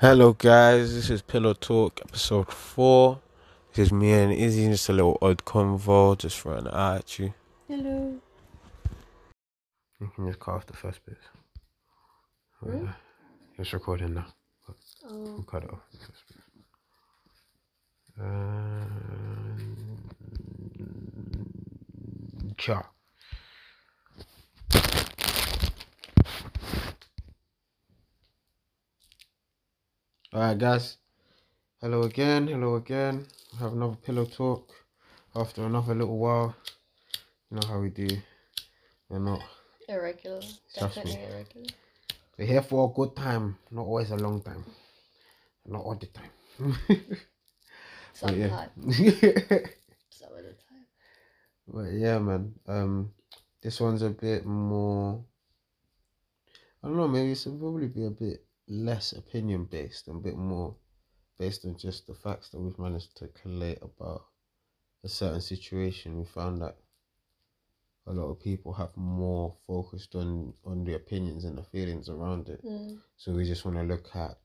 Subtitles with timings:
[0.00, 0.94] Hello, guys.
[0.94, 3.20] This is Pillow Talk, episode four.
[3.72, 4.66] This is me and Izzy.
[4.68, 7.32] Just a little odd convo, just throwing it out at you.
[7.66, 8.14] Hello.
[10.00, 11.16] You can just cut off the first bit.
[12.60, 12.84] Hmm?
[12.84, 12.92] Yeah.
[13.58, 14.26] It's recording now.
[14.68, 14.74] Oh,
[15.10, 16.42] We'll cut it off the first bit.
[18.20, 19.98] Um,
[22.58, 22.84] ciao.
[30.36, 30.98] Alright, guys.
[31.80, 32.48] Hello again.
[32.48, 33.26] Hello again.
[33.52, 34.70] We have another pillow talk
[35.34, 36.54] after another little while.
[37.50, 38.06] You know how we do.
[39.08, 39.40] We're not.
[39.88, 40.42] irregular.
[40.76, 41.24] Trust me.
[41.24, 41.66] Irregular.
[42.36, 44.62] We're here for a good time, not always a long time.
[45.64, 46.32] Not all the time.
[48.20, 48.66] But yeah.
[48.76, 48.96] Sometimes.
[50.10, 50.86] Some of the time.
[51.66, 52.52] But yeah, man.
[52.66, 53.10] Um,
[53.62, 55.24] this one's a bit more.
[56.84, 57.08] I don't know.
[57.08, 60.74] Maybe it's probably be a bit less opinion based and a bit more
[61.38, 64.24] based on just the facts that we've managed to collate about
[65.04, 66.18] a certain situation.
[66.18, 66.76] We found that
[68.06, 72.48] a lot of people have more focused on on the opinions and the feelings around
[72.48, 72.64] it.
[72.64, 72.98] Mm.
[73.16, 74.38] So we just want to look at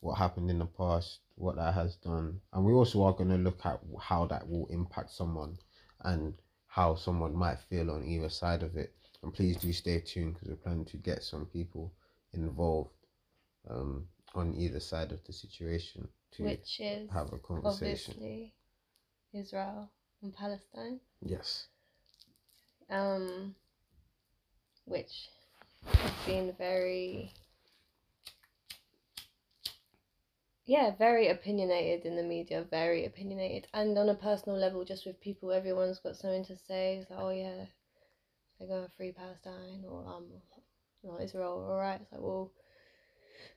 [0.00, 3.36] what happened in the past, what that has done, and we also are going to
[3.36, 5.56] look at how that will impact someone
[6.02, 6.34] and
[6.66, 8.94] how someone might feel on either side of it.
[9.22, 11.94] And please do stay tuned because we're planning to get some people
[12.34, 12.90] involved
[13.68, 18.14] um, on either side of the situation to Which is have a conversation.
[18.14, 18.52] obviously
[19.32, 19.90] Israel
[20.22, 21.00] and Palestine.
[21.22, 21.66] Yes.
[22.90, 23.54] Um,
[24.84, 25.28] which
[25.86, 27.32] has been very,
[30.66, 35.20] yeah, very opinionated in the media, very opinionated, and on a personal level, just with
[35.20, 36.96] people, everyone's got something to say.
[37.00, 37.64] It's like, oh yeah,
[38.58, 40.26] they're going to free Palestine or um,
[41.22, 42.00] Israel, all right.
[42.02, 42.50] It's like, well,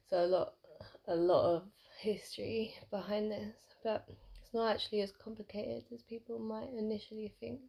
[0.09, 0.53] so a lot,
[1.07, 1.63] a lot of
[2.01, 7.59] history behind this, but it's not actually as complicated as people might initially think.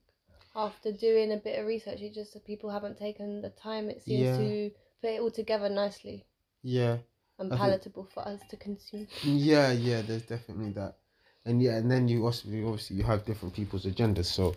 [0.57, 3.89] After doing a bit of research, it just that people haven't taken the time.
[3.91, 4.39] It seems Yeah.
[4.39, 4.71] to
[5.01, 6.25] put it all together nicely
[6.63, 6.99] Yeah.
[7.39, 9.07] and I think- palatable for us to consume.
[9.23, 10.97] Yeah, yeah, there's definitely that.
[11.45, 14.27] And yeah, and then you also obviously you have different people's agendas.
[14.27, 14.55] So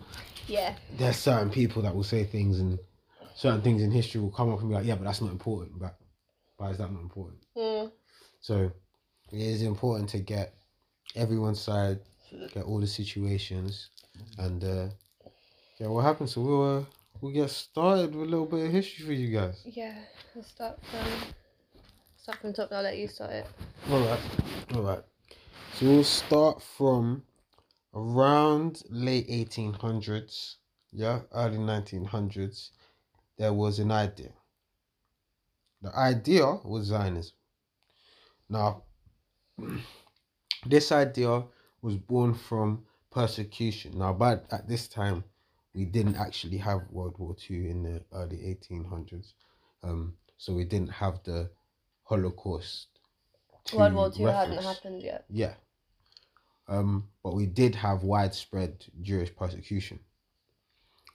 [0.47, 2.79] Yeah, there's certain people that will say things and
[3.35, 5.77] certain things in history will come up and be like, yeah, but that's not important.
[5.79, 5.95] But
[6.61, 7.39] why is that not important?
[7.57, 7.91] mm.
[8.39, 8.71] So
[9.31, 10.53] it is important to get
[11.15, 11.99] everyone's side,
[12.53, 13.89] get all the situations,
[14.37, 14.87] and uh,
[15.79, 16.33] yeah, what happens?
[16.33, 16.83] So we'll uh,
[17.19, 19.63] we'll get started with a little bit of history for you guys.
[19.65, 19.95] yeah.
[20.35, 21.07] Let's start from
[22.15, 22.69] start from top.
[22.69, 23.47] and I'll let you start it.
[23.89, 24.19] All right,
[24.75, 25.03] all right.
[25.73, 27.23] So we'll start from
[27.95, 30.57] around late eighteen hundreds,
[30.91, 32.71] yeah, early nineteen hundreds.
[33.39, 34.33] There was an idea.
[35.81, 37.33] The idea was Zionism.
[38.49, 38.83] Now,
[40.65, 41.43] this idea
[41.81, 43.97] was born from persecution.
[43.97, 45.23] Now, but at this time,
[45.73, 49.33] we didn't actually have World War Two in the early eighteen hundreds,
[49.83, 51.49] um, so we didn't have the
[52.03, 52.87] Holocaust.
[53.73, 55.25] World War Two hadn't happened yet.
[55.29, 55.53] Yeah.
[56.67, 59.99] Um, but we did have widespread Jewish persecution,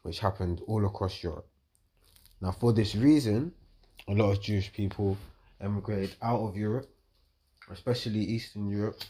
[0.02, 1.48] which happened all across Europe.
[2.40, 3.52] Now, for this reason,
[4.08, 5.16] a lot of Jewish people
[5.60, 6.88] emigrated out of Europe,
[7.70, 9.00] especially Eastern Europe,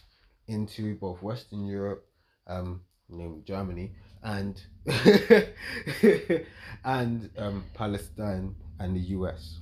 [0.48, 2.06] into both Western Europe,
[2.46, 3.92] um, named Germany,
[4.22, 4.60] and
[6.84, 9.58] and um, Palestine and the US.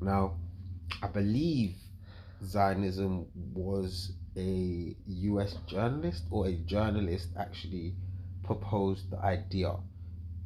[0.00, 0.36] Now,
[1.02, 1.74] I believe
[2.44, 7.94] Zionism was a US journalist or a journalist actually
[8.44, 9.74] proposed the idea.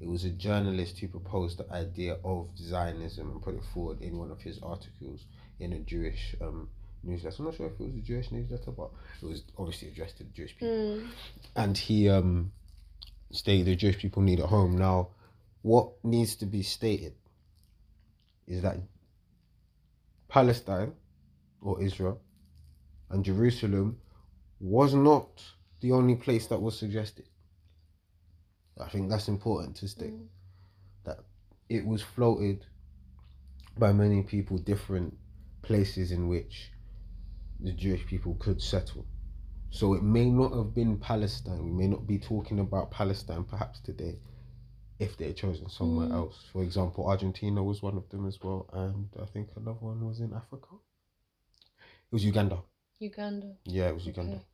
[0.01, 4.17] It was a journalist who proposed the idea of Zionism and put it forward in
[4.19, 5.27] one of his articles
[5.59, 6.69] in a Jewish um,
[7.03, 7.37] newsletter.
[7.41, 8.91] I'm not sure if it was a Jewish newsletter, but
[9.23, 11.09] it was obviously addressed to the Jewish people Mm.
[11.57, 12.53] and he um
[13.31, 14.77] stated the Jewish people need a home.
[14.77, 15.09] Now,
[15.63, 17.15] what needs to be stated
[18.47, 18.79] is that
[20.29, 20.93] Palestine
[21.61, 22.21] or Israel
[23.11, 23.99] and Jerusalem
[24.61, 25.43] was not
[25.81, 27.27] the only place that was suggested.
[28.83, 30.29] I think that's important to state Mm.
[31.05, 31.19] that
[31.69, 32.67] it was floated
[33.79, 35.17] by many people different
[35.63, 36.73] places in which
[37.61, 39.07] the Jewish people could settle.
[39.71, 41.65] So it may not have been Palestine.
[41.65, 44.19] We may not be talking about Palestine perhaps today
[44.99, 46.15] if they had chosen somewhere Mm.
[46.15, 46.45] else.
[46.53, 50.21] For example, Argentina was one of them as well, and I think another one was
[50.21, 50.75] in Africa.
[50.77, 52.63] It was Uganda.
[52.99, 53.57] Uganda.
[53.65, 54.37] Yeah, it was Uganda.
[54.37, 54.45] Okay.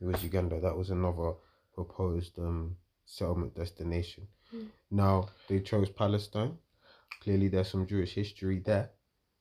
[0.00, 0.60] It was Uganda.
[0.60, 1.34] That was another
[1.74, 4.26] proposed um, settlement destination.
[4.54, 4.68] Mm.
[4.90, 6.58] Now they chose Palestine.
[7.22, 8.90] Clearly, there's some Jewish history there,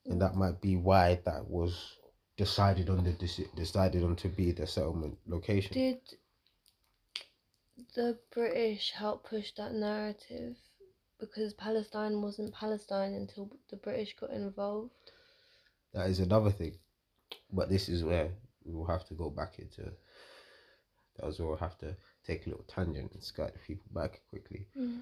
[0.05, 1.97] and that might be why that was
[2.37, 5.73] decided on the deci- decided on to be the settlement location.
[5.73, 5.99] Did
[7.95, 10.55] the British help push that narrative?
[11.19, 14.91] Because Palestine wasn't Palestine until the British got involved.
[15.93, 16.73] That is another thing,
[17.51, 18.31] but this is where
[18.65, 19.83] we will have to go back into.
[21.17, 21.95] That was where we'll have to
[22.25, 24.67] take a little tangent and skirt the people back quickly.
[24.77, 25.01] Mm.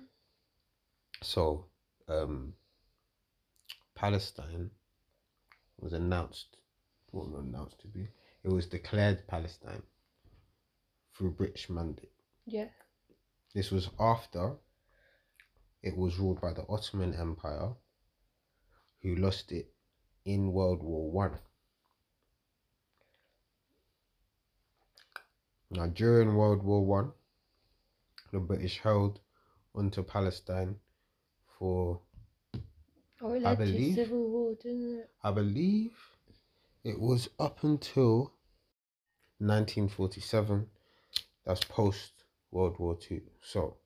[1.22, 1.66] So,
[2.08, 2.54] um,
[3.96, 4.72] Palestine
[5.80, 6.58] was announced,
[7.12, 8.08] well, not announced to be,
[8.44, 9.84] it was declared Palestine
[11.16, 12.12] through British mandate.
[12.46, 12.70] Yeah.
[13.54, 14.54] This was after
[15.84, 17.74] it was ruled by the Ottoman Empire,
[19.02, 19.74] who lost it
[20.26, 21.40] in World War One.
[25.72, 27.14] Now, during World War One,
[28.32, 29.20] the British held
[29.74, 30.76] onto Palestine
[31.58, 32.02] for
[33.22, 35.10] Or it I believe- civil war, didn't it?
[35.24, 35.98] I believe
[36.84, 38.34] it was up until
[39.40, 40.70] 1947.
[41.46, 42.12] That's post
[42.52, 43.22] World War Two.
[43.42, 43.78] So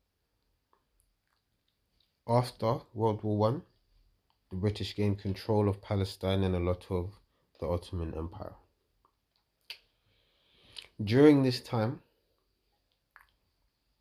[2.28, 3.62] after World War One,
[4.50, 7.14] the British gained control of Palestine and a lot of
[7.60, 8.56] the Ottoman Empire.
[11.04, 12.02] During this time,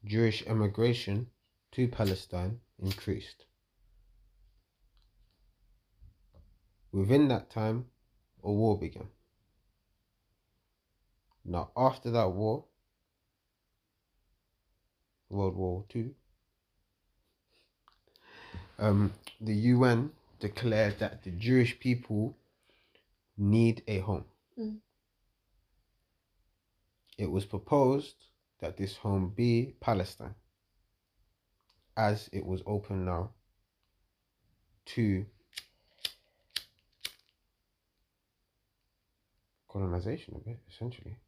[0.05, 1.29] Jewish emigration
[1.73, 3.47] to Palestine increased.
[6.93, 7.87] Within that time,
[8.45, 9.09] a war began.
[11.45, 12.65] Now, after that war,
[15.29, 16.15] World War Two,
[18.79, 22.37] um, the UN declared that the Jewish people
[23.37, 24.25] need a home.
[24.59, 24.79] Mm.
[27.17, 28.17] It was proposed
[28.61, 30.35] that this home be Palestine,
[31.97, 33.31] as it was open now
[34.87, 35.27] to
[39.69, 41.19] colonization a bit, essentially.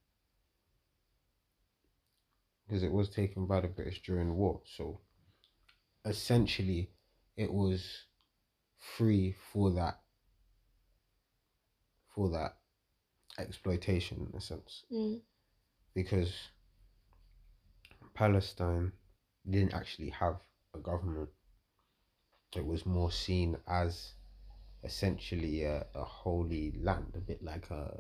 [2.66, 4.60] Because it was taken by the British during the war.
[4.64, 5.00] So
[6.04, 6.90] essentially
[7.36, 8.04] it was
[8.78, 10.00] free for that
[12.14, 12.56] for that
[13.38, 14.84] exploitation in a sense.
[14.90, 15.20] Mm.
[15.96, 16.32] Because
[18.12, 18.92] Palestine
[19.48, 20.36] didn't actually have
[20.74, 21.30] a government.
[22.54, 24.12] It was more seen as
[24.84, 27.90] essentially a, a holy land, a bit like a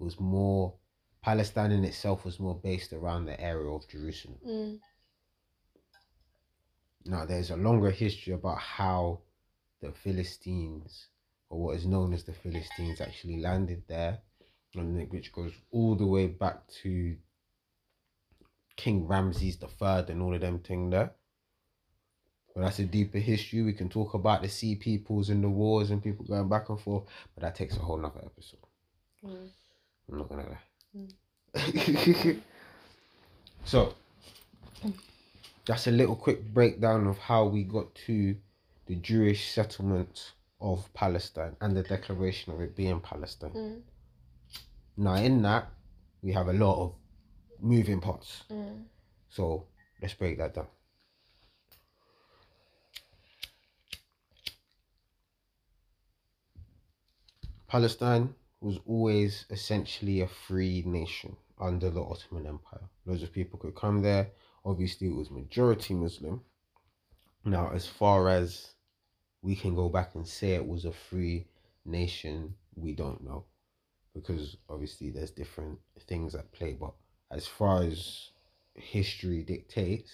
[0.00, 0.74] it was more
[1.20, 4.38] Palestine in itself was more based around the area of Jerusalem.
[4.46, 4.78] Mm.
[7.04, 9.22] Now there's a longer history about how
[9.80, 11.08] the Philistines
[11.50, 14.18] or what is known as the Philistines actually landed there,
[14.74, 17.16] and which goes all the way back to
[18.76, 21.12] King Ramses the Third and all of them thing there.
[22.54, 23.62] But that's a deeper history.
[23.62, 26.80] We can talk about the sea peoples and the wars and people going back and
[26.80, 27.04] forth,
[27.34, 28.60] but that takes a whole nother episode.
[29.24, 29.48] Mm.
[30.10, 31.08] I'm not gonna lie.
[31.54, 32.40] Mm.
[33.64, 33.94] so
[35.66, 38.36] that's a little quick breakdown of how we got to
[38.86, 43.50] the Jewish settlement of Palestine and the declaration of it being Palestine.
[43.50, 43.80] Mm.
[45.00, 45.70] Now, in that,
[46.22, 46.94] we have a lot of
[47.60, 48.42] moving parts.
[48.50, 48.82] Mm.
[49.28, 49.68] So
[50.02, 50.66] let's break that down.
[57.68, 62.88] Palestine was always essentially a free nation under the Ottoman Empire.
[63.06, 64.32] Loads of people could come there.
[64.64, 66.40] Obviously, it was majority Muslim.
[67.44, 68.72] Now, as far as
[69.42, 71.46] we can go back and say it was a free
[71.84, 73.44] nation, we don't know
[74.20, 76.72] because obviously there's different things at play.
[76.78, 76.94] But
[77.30, 78.30] as far as
[78.74, 80.10] history dictates,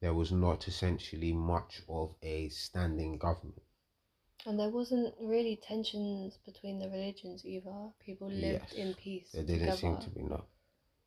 [0.00, 3.62] there was not essentially much of a standing government.
[4.44, 7.90] And there wasn't really tensions between the religions either.
[8.04, 8.72] People lived Yes.
[8.72, 9.76] in peace There didn't together.
[9.78, 10.44] seem to be no.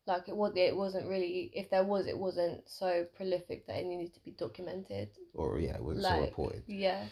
[0.06, 1.50] Like it was, it wasn't really.
[1.52, 5.10] If there was, it wasn't so prolific that it needed to be documented.
[5.34, 6.62] Or yeah, it wasn't so reported.
[6.68, 7.04] Yeah.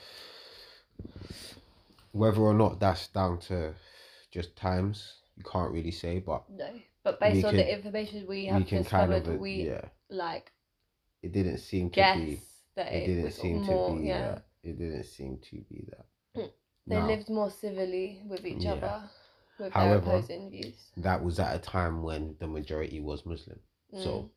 [2.12, 3.74] Whether or not that's down to
[4.34, 4.96] just times,
[5.36, 6.18] you can't really say.
[6.18, 6.68] But No.
[7.04, 9.52] But based on can- the information we have we can kind discovered, of uh, we
[9.70, 9.84] yeah.
[10.10, 10.50] like
[11.22, 12.40] It didn't seem to guess be.
[12.76, 13.90] that It it, didn't was seem more.
[13.90, 14.20] to be yeah.
[14.34, 14.44] that.
[14.64, 16.06] It didn't seem to be that.
[16.86, 18.72] They Now, lived more civilly with each Yeah.
[18.72, 18.96] other,
[19.58, 20.90] with However, their opposing views.
[20.98, 23.60] that was at a time when the majority was Muslim.
[23.92, 24.30] So Mm.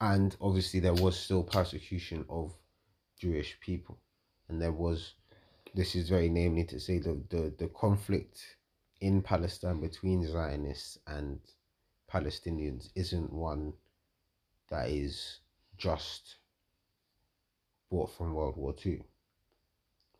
[0.00, 2.54] and obviously there was still persecution of
[3.18, 3.98] Jewish people,
[4.48, 5.14] and there was.
[5.74, 8.40] This is very namely to say the the, the conflict
[9.00, 11.40] in Palestine between Zionists and
[12.12, 13.72] Palestinians isn't one
[14.68, 15.38] that is
[15.78, 16.36] just
[17.88, 19.02] brought from World War Two.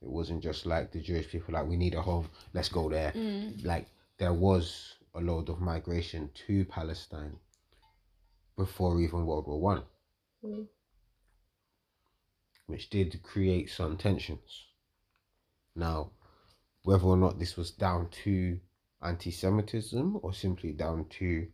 [0.02, 3.12] It wasn't just like the Jewish people like we need a home, let's go there.
[3.12, 3.64] Mm.
[3.64, 3.86] Like
[4.18, 7.36] there was a load of migration to Palestine
[8.56, 9.82] before even World War One,
[10.44, 10.66] Mm.
[12.66, 14.66] which did create some tensions.
[15.74, 16.10] Now,
[16.82, 18.58] whether or not this was down to
[19.02, 21.46] anti-Semitism or simply down to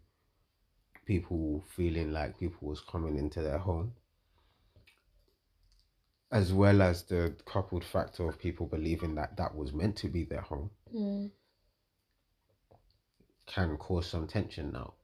[1.05, 3.93] people feeling like people was coming into their home,
[6.33, 10.25] as well as the coupled factor of people believing that that was meant to be
[10.25, 11.31] their home, Mm.
[13.47, 14.95] can cause some tension now.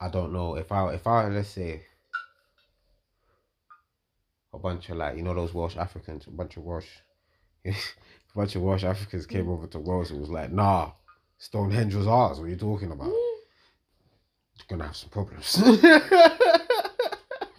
[0.00, 1.82] I don't know if I if I let's say
[4.52, 6.88] a bunch of like you know those Welsh Africans, a bunch of Welsh
[7.68, 7.74] a
[8.38, 10.92] bunch of Welsh Africans came over to Wales and was like, nah,
[11.38, 12.38] Stonehenge was ours.
[12.38, 13.08] What are you talking about?
[13.08, 15.62] You're gonna have some problems.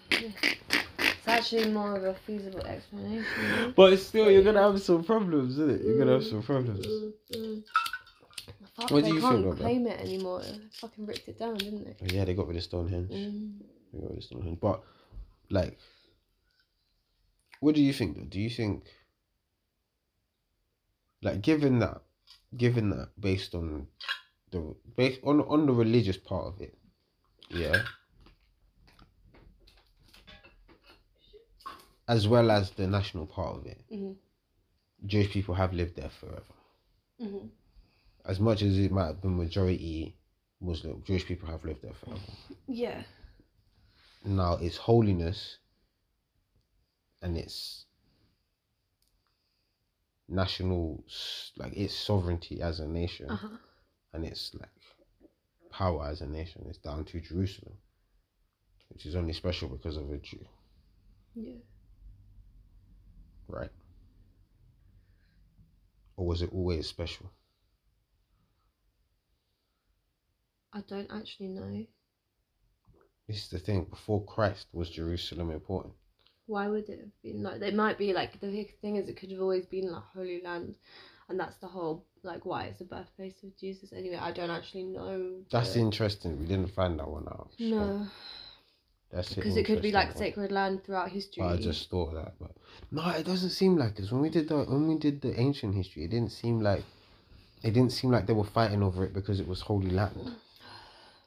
[0.10, 3.74] It's actually more of a feasible explanation.
[3.76, 5.82] but it's still you're gonna have some problems, isn't it?
[5.86, 6.86] You're gonna have some problems.
[6.88, 7.64] Mm, mm.
[8.76, 9.64] Fuck, What do they you can't think of that?
[9.64, 10.42] claim it anymore.
[10.42, 12.16] They fucking ripped it down, didn't they?
[12.16, 13.12] Yeah, they got rid of Stonehenge.
[13.12, 13.54] Mm.
[13.94, 14.60] They got rid of Stonehenge.
[14.62, 14.82] But
[15.50, 15.78] like
[17.60, 18.24] what do you think though?
[18.24, 18.86] Do you think
[21.22, 22.02] like given that
[22.56, 23.88] given that based on
[24.52, 26.78] the based on on the religious part of it,
[27.50, 27.84] yeah.
[32.08, 34.16] As well as the national part of it, Mhm.
[35.06, 36.54] Jewish people have lived there forever.
[37.20, 37.50] Mhm.
[38.24, 40.16] As much as it might have been majority
[40.62, 42.32] Muslim, Jewish people have lived there forever.
[42.68, 43.04] Yeah.
[44.26, 45.58] now its holiness
[47.22, 47.87] and its
[50.30, 51.04] national
[51.58, 53.58] like its sovereignty as a nation Uh huh.
[54.14, 54.70] and its like
[55.72, 57.78] power as a nation is down to Jerusalem
[58.90, 60.46] which is only special because of a Jew
[61.36, 61.60] Yeah.
[63.48, 63.72] right
[66.18, 67.32] or was it always special
[70.74, 71.86] I don't actually know.
[73.28, 75.94] this is the thing before Christ was Jerusalem important
[76.48, 77.62] Why would it have been like?
[77.62, 80.42] It might be like the big thing is it could have always been like Holy
[80.42, 80.76] Land,
[81.30, 83.92] and that's the whole like why it's the birthplace of Jesus.
[83.94, 85.42] Anyway, I don't actually know.
[85.52, 88.08] that's the- interesting we didn't find that one out so No,
[89.12, 90.18] that's because it could be like one.
[90.18, 91.44] sacred land throughout history.
[91.44, 92.52] I just thought that, but
[92.92, 94.12] no, it doesn't seem like this.
[94.12, 96.84] When we did the when we did the ancient history, it didn't seem like
[97.62, 100.32] it didn't seem like they were fighting over it because it was holy land.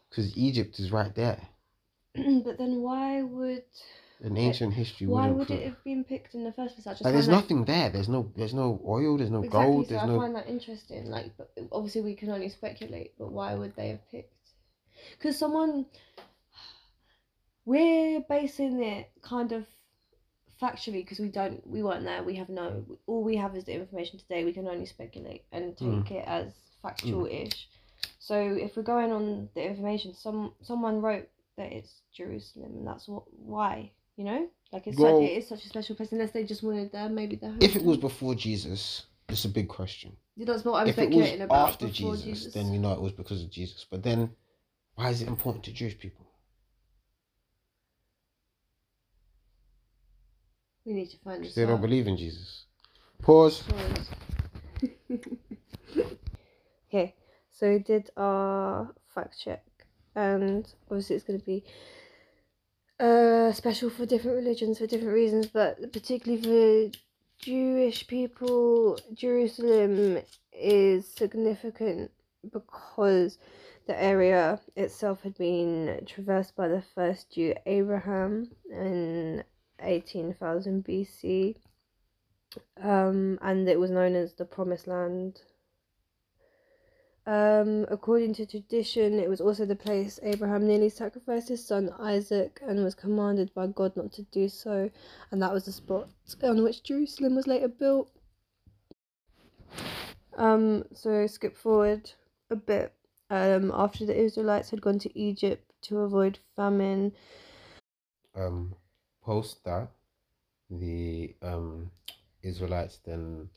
[0.08, 1.40] Because Egypt is right there.
[2.16, 3.62] but then why would
[4.22, 6.86] In ancient history, why would prove- it have been picked in the first place?
[6.86, 7.88] I just like there's that- nothing there.
[7.90, 9.16] There's no there's no oil.
[9.16, 9.86] There's no exactly, gold.
[9.86, 10.18] so There's I no.
[10.20, 11.06] find that interesting.
[11.10, 13.14] Like, but obviously we can only speculate.
[13.18, 14.34] But why would they have picked?
[15.16, 15.86] Because someone
[17.64, 19.66] we're basing it kind of
[20.60, 22.22] factually because we don't we weren't there.
[22.22, 22.84] We have no.
[23.06, 24.44] All we have is the information today.
[24.44, 26.10] We can only speculate and take Mm.
[26.10, 27.68] it as factual ish.
[28.18, 33.08] So if we're going on the information, some someone wrote that it's Jerusalem, and that's
[33.08, 36.12] what why you know like it's Well- such, it is such a special place.
[36.12, 39.68] Unless they just wanted there, maybe the If it was before Jesus, it's a big
[39.68, 40.16] question.
[40.36, 41.70] that's what I'm if it was speculating about.
[41.70, 43.84] after before Jesus, then we know it was because of Jesus.
[43.90, 44.30] But then,
[44.94, 46.26] why is it important to Jewish people?
[50.84, 52.64] we need to find this they don't believe in Jesus.
[53.22, 53.64] Pause.
[56.88, 57.14] okay,
[57.50, 59.62] so we did our fact check,
[60.14, 61.64] and obviously it's going to be
[63.00, 66.98] uh special for different religions for different reasons, but particularly for
[67.40, 70.18] Jewish people, Jerusalem
[70.52, 72.10] is significant
[72.52, 73.38] because
[73.86, 79.42] the area itself had been traversed by the first Jew Abraham in
[79.80, 81.56] 18,000 BC
[82.82, 85.40] um, and it was known as the Promised Land.
[87.26, 92.60] Um, according to tradition, it was also the place Abraham nearly sacrificed his son Isaac
[92.66, 94.90] and was commanded by God not to do so,
[95.30, 96.08] and that was the spot
[96.42, 98.10] on which Jerusalem was later built.
[100.36, 102.10] Um, so skip forward
[102.48, 102.94] a bit.
[103.28, 107.12] Um, after the Israelites had gone to Egypt to avoid famine,
[108.34, 108.74] um,
[109.22, 109.88] post that,
[110.70, 111.90] the um,
[112.42, 113.50] Israelites then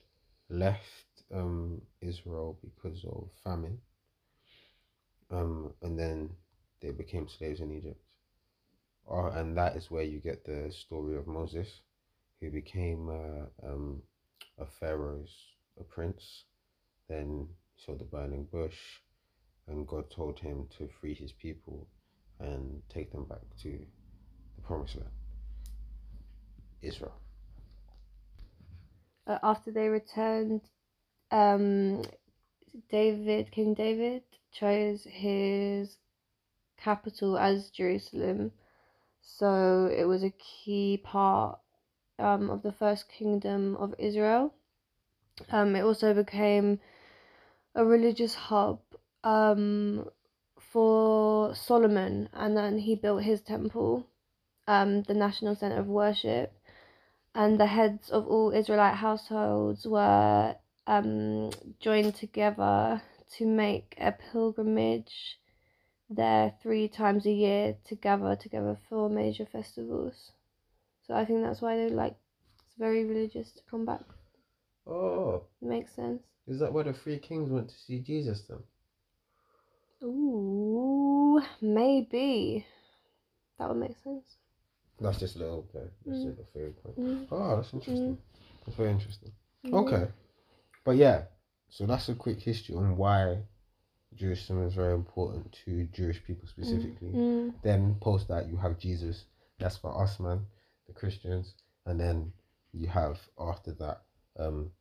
[0.49, 3.79] left um, Israel because of famine,
[5.31, 6.31] um, and then
[6.81, 8.01] they became slaves in Egypt.
[9.11, 11.67] Uh, and that is where you get the story of Moses,
[12.41, 14.01] who became uh, um,
[14.59, 15.31] a pharaoh's
[15.79, 16.45] a prince.
[17.09, 18.77] Then he saw the burning bush,
[19.67, 21.87] and God told him to free his people
[22.39, 23.79] and take them back to
[24.55, 25.11] the promised land.
[26.81, 27.15] Israel.
[29.27, 30.61] uh, after they returned,
[31.33, 32.03] um,
[32.89, 34.21] David, King David,
[34.53, 35.97] chose his
[36.77, 38.51] capital as Jerusalem.
[39.21, 41.59] So it was a key part
[42.19, 44.53] um, of the first kingdom of Israel.
[45.49, 46.79] Um, it also became
[47.73, 48.79] a religious hub
[49.23, 50.07] um,
[50.59, 54.05] for Solomon, and then he built his temple,
[54.67, 56.53] um, the national center of worship.
[57.33, 60.55] And the heads of all Israelite households were
[60.87, 63.01] um, joined together
[63.37, 65.39] to make a pilgrimage
[66.09, 70.31] there three times a year to gather together for major festivals.
[71.07, 72.15] So I think that's why they like
[72.65, 74.01] it's very religious to come back.
[74.85, 76.21] Oh, Makes sense.
[76.47, 78.59] is that where the three kings went to see Jesus then?
[80.03, 82.65] Ooh, maybe.
[83.57, 84.25] That would make sense.
[84.99, 85.87] That's just a little okay.
[86.05, 86.39] That's Mm.
[86.39, 86.97] a theory point.
[86.99, 87.27] Mm.
[87.31, 88.17] Oh, that's interesting.
[88.65, 89.31] That's very interesting.
[89.65, 89.73] Mm.
[89.73, 90.11] Okay.
[90.83, 91.23] But yeah,
[91.69, 93.43] so that's a quick history on why
[94.15, 97.09] Jerusalem is very important to Jewish people specifically.
[97.09, 97.53] Mm.
[97.63, 99.25] Then post that you have Jesus.
[99.59, 100.45] That's for us, man,
[100.87, 101.53] the Christians.
[101.85, 102.31] And then
[102.73, 104.03] you have after that,
[104.39, 104.71] um,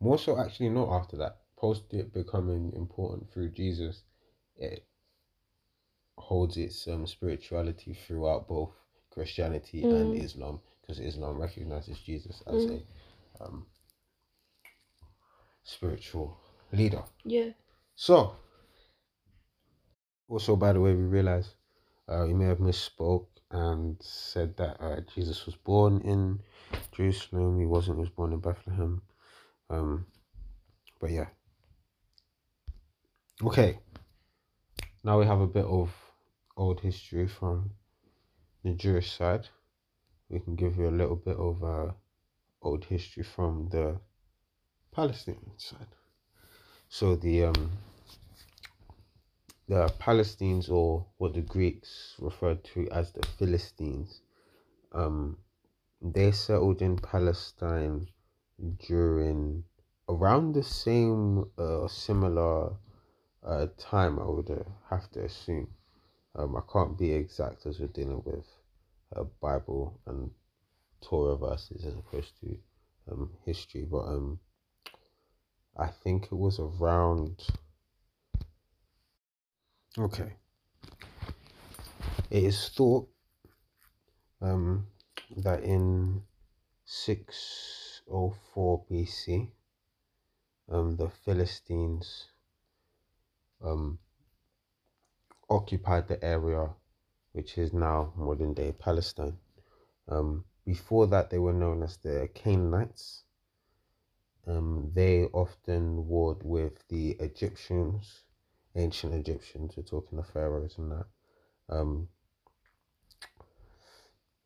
[0.00, 1.38] more so actually not after that.
[1.56, 4.02] Post it becoming important through Jesus,
[4.56, 4.86] it
[6.16, 8.70] holds its um spirituality throughout both
[9.10, 10.24] Christianity and Mm.
[10.24, 12.82] Islam because Islam recognizes Jesus as Mm.
[13.40, 13.66] a um
[15.68, 16.36] spiritual
[16.72, 17.02] leader.
[17.24, 17.50] Yeah.
[17.94, 18.36] So,
[20.28, 21.54] also, by the way, we realize
[22.08, 26.40] uh, we may have misspoke and said that uh, Jesus was born in
[26.92, 27.60] Jerusalem.
[27.60, 27.98] He wasn't.
[27.98, 29.02] He was born in Bethlehem.
[29.70, 30.06] Um,
[31.00, 31.26] but yeah.
[33.42, 33.78] Okay.
[35.04, 35.90] Now we have a bit of
[36.56, 37.70] old history from
[38.64, 39.48] the Jewish side.
[40.28, 41.92] We can give you a little bit of uh,
[42.62, 44.00] old history from the
[44.92, 45.94] Palestinian side.
[46.88, 47.70] So the um
[49.68, 54.22] the Palestinians or what the Greeks referred to as the Philistines,
[54.92, 55.36] um,
[56.00, 58.08] they settled in Palestine
[58.86, 59.62] during
[60.08, 62.72] around the same uh, similar
[63.44, 64.18] uh, time.
[64.18, 65.68] I would uh, have to assume.
[66.34, 68.46] Um, I can't be exact as we're dealing with
[69.14, 70.30] uh, Bible and
[71.02, 72.56] Torah verses as opposed to
[73.10, 74.38] um, history, but um,
[75.78, 77.44] I think it was around.
[79.96, 80.32] Okay.
[82.30, 83.08] It is thought
[84.40, 84.86] um,
[85.36, 86.22] that in
[86.84, 89.50] 604 BC,
[90.70, 92.26] um, the Philistines
[93.64, 93.98] um,
[95.48, 96.70] occupied the area
[97.32, 99.38] which is now modern day Palestine.
[100.08, 103.22] Um, before that, they were known as the Canaanites.
[104.48, 108.22] Um, they often warred with the Egyptians,
[108.74, 109.74] ancient Egyptians.
[109.76, 111.06] We're talking the pharaohs and that.
[111.68, 112.08] Um,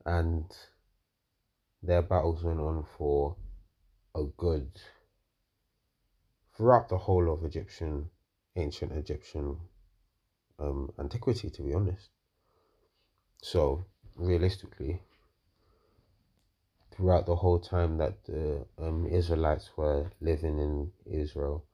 [0.05, 0.45] and
[1.83, 3.37] their battles went on for
[4.17, 4.73] a good
[6.57, 8.11] throughout the whole of Egyptian,
[8.57, 9.57] ancient Egyptian
[10.59, 12.11] um, antiquity, to be honest.
[13.41, 13.87] So,
[14.17, 15.01] realistically,
[16.93, 21.65] throughout the whole time that the um, Israelites were living in Israel,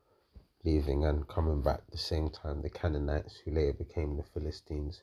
[0.64, 5.02] leaving and coming back the same time, the Canaanites, who later became the Philistines,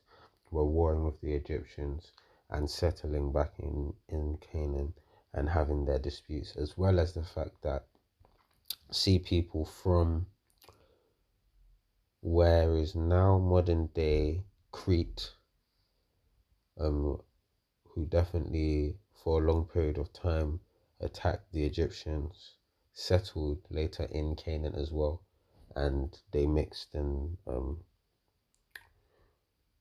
[0.51, 2.13] were warring with the Egyptians
[2.49, 4.93] and settling back in, in Canaan
[5.33, 7.85] and having their disputes, as well as the fact that
[8.91, 10.25] sea people from
[12.21, 15.31] where is now modern day Crete,
[16.79, 17.19] um,
[17.89, 20.59] who definitely for a long period of time
[21.01, 22.53] attacked the Egyptians,
[22.93, 25.23] settled later in Canaan as well,
[25.75, 27.79] and they mixed and um,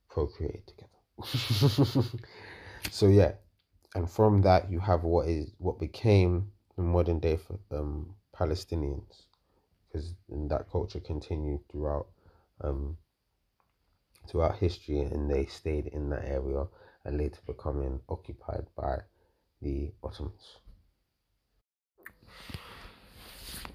[0.09, 2.09] procreated together.
[2.90, 3.33] so yeah,
[3.94, 7.38] and from that you have what is what became the modern day
[7.70, 9.26] um, Palestinians,
[9.87, 12.07] because that culture continued throughout
[12.62, 12.96] um,
[14.26, 16.64] throughout history, and they stayed in that area
[17.04, 19.00] and later becoming occupied by
[19.64, 20.59] the Ottomans.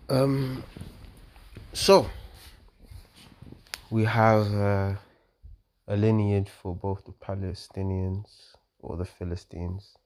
[0.07, 0.63] Um,
[1.73, 2.07] so
[3.89, 4.93] we have uh,
[5.87, 9.97] a lineage for both the Palestinians or the Philistines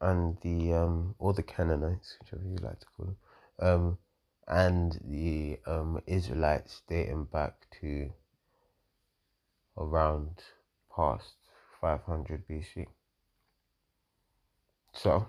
[0.00, 3.16] and the um, or the Canaanites, whichever you like to call them,
[3.58, 3.98] um,
[4.48, 8.12] and the um, Israelites dating back to
[9.78, 10.42] around
[10.94, 11.36] past
[11.80, 12.86] 500 BC.
[14.92, 15.28] So,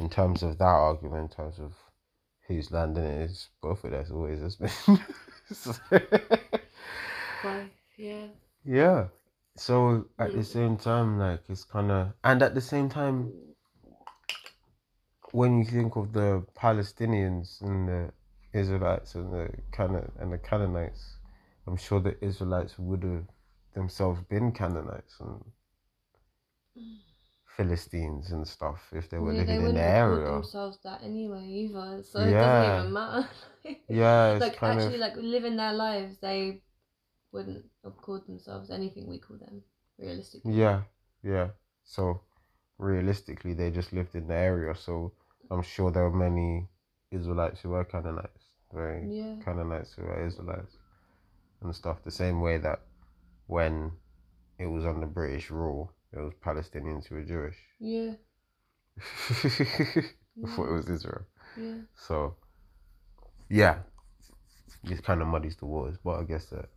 [0.00, 1.74] in terms of that argument, in terms of
[2.46, 4.70] whose land it is, both of us always has been.
[7.42, 8.26] Both, yeah.
[8.64, 9.06] yeah.
[9.56, 10.44] So at the mm.
[10.44, 13.32] same time, like it's kind of, and at the same time,
[15.32, 18.12] when you think of the Palestinians and the
[18.52, 21.16] Israelites and the Canaan and the Canaanites,
[21.66, 23.24] I'm sure the Israelites would have
[23.74, 25.44] themselves been Canaanites and
[26.78, 26.98] mm.
[27.56, 30.42] Philistines and stuff if they were yeah, they living in the area.
[30.42, 32.38] themselves that anyway either, so it Yeah.
[32.38, 33.28] doesn't even matter.
[33.88, 36.62] Yeah, it's like actually, of like living their lives, they
[37.32, 39.62] wouldn't have called themselves anything we call them,
[39.98, 40.44] realistically.
[40.44, 40.82] yeah,
[41.22, 41.48] yeah.
[41.84, 42.20] So
[42.78, 44.74] realistically, they just lived in the area.
[44.74, 45.12] So
[45.50, 46.68] I'm sure there were many
[47.10, 49.36] Israelites who were Canaanites, very Yeah.
[49.44, 50.76] Canaanites who were Israelites
[51.62, 52.02] and stuff.
[52.04, 52.80] The same way that
[53.46, 53.92] when
[54.58, 57.56] it was under British rule, there was Palestinians who were Jewish.
[57.80, 58.14] Yeah.
[60.40, 61.22] Before it was Israel.
[61.58, 61.76] Yeah.
[61.94, 62.36] So,
[63.48, 63.78] yeah,
[64.84, 66.68] it kind of muddies the waters, but I guess that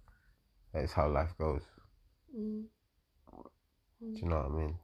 [0.73, 1.61] that is how life goes.
[2.37, 2.63] Mm.
[4.01, 4.75] Do you know what I mean?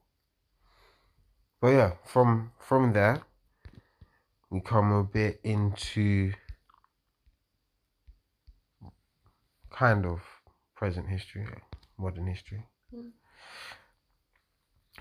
[1.60, 3.22] But yeah, from from there,
[4.50, 6.34] we come a bit into
[9.70, 10.22] kind of
[10.76, 11.46] present history,
[11.98, 12.66] modern history.
[12.94, 13.12] Mm.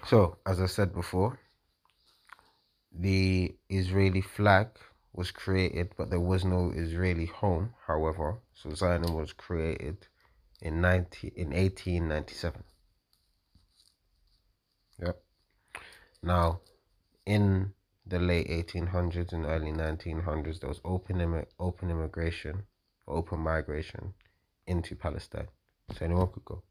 [0.07, 1.39] So, as I said before,
[2.93, 4.69] the Israeli flag
[5.13, 7.75] was created, but there was no Israeli home.
[7.87, 10.09] However, so Zionism was created
[10.61, 12.65] in ninety in eighteen ninety seven.
[15.01, 15.23] Yep.
[16.23, 16.61] Now,
[17.27, 17.73] in
[18.07, 22.65] the late eighteen hundreds and early nineteen hundreds, there was open immi- open immigration,
[23.07, 24.15] open migration
[24.67, 25.49] into Palestine.
[25.93, 26.63] So anyone could go.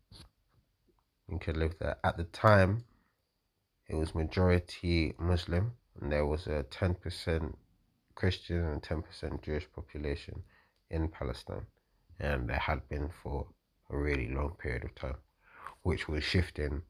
[1.30, 1.98] You could live there.
[2.04, 2.84] At the time,
[3.90, 7.58] it was majority Muslim, and there was a ten percent
[8.14, 10.44] Christian and ten percent Jewish population
[10.92, 11.66] in Palestine,
[12.20, 13.48] and there had been for
[13.90, 15.18] a really long period of time,
[15.82, 16.84] which was shifting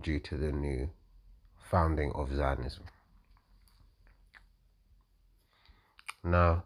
[0.00, 0.88] due to the new
[1.70, 2.84] founding of Zionism.
[6.24, 6.64] Now,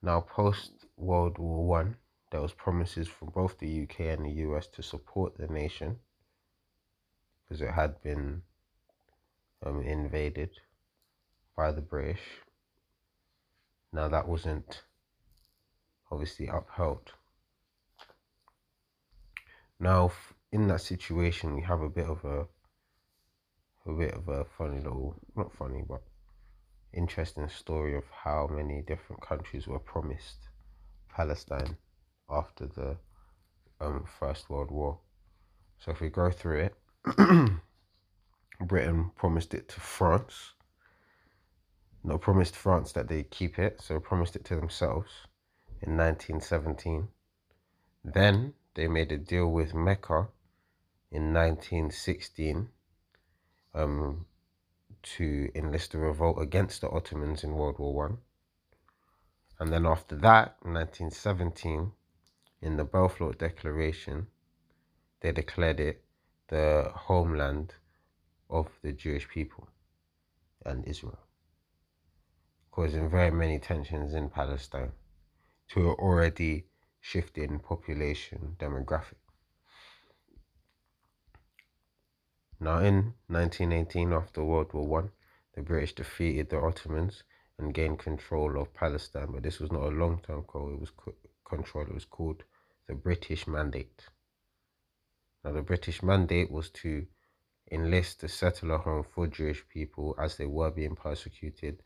[0.00, 1.96] now post World War One,
[2.32, 5.98] there was promises from both the UK and the US to support the nation
[7.44, 8.40] because it had been
[9.64, 10.48] um, invaded
[11.54, 12.22] by the British.
[13.92, 14.82] Now that wasn't
[16.10, 17.12] obviously upheld.
[19.78, 20.12] Now,
[20.52, 22.46] in that situation, we have a bit of a
[23.84, 26.02] a bit of a funny little, not funny, but
[26.94, 30.48] interesting story of how many different countries were promised
[31.14, 31.76] Palestine
[32.32, 32.96] after the
[33.80, 34.98] um, First World War.
[35.78, 36.74] So if we go through it,
[38.60, 40.52] Britain promised it to France.
[42.04, 45.10] No, promised France that they keep it, so promised it to themselves
[45.80, 47.08] in 1917.
[48.04, 50.28] Then they made a deal with Mecca
[51.10, 52.68] in 1916
[53.74, 54.26] um,
[55.02, 58.18] to enlist a revolt against the Ottomans in World War One.
[59.58, 61.92] And then after that, in 1917,
[62.62, 64.28] in the Balfour Declaration,
[65.20, 66.04] they declared it
[66.48, 67.74] the homeland
[68.48, 69.68] of the Jewish people
[70.64, 71.18] and Israel,
[72.70, 74.92] causing very many tensions in Palestine
[75.68, 76.66] to an already
[77.00, 79.16] shifting population demographic.
[82.60, 85.10] Now, in 1918, after World War One,
[85.54, 87.24] the British defeated the Ottomans
[87.58, 89.32] and gained control of Palestine.
[89.32, 91.86] But this was not a long-term goal; it was co- control.
[91.86, 92.44] It was called
[92.88, 94.06] the British Mandate.
[95.44, 97.06] Now, the British Mandate was to
[97.70, 101.82] enlist the settler home for Jewish people as they were being persecuted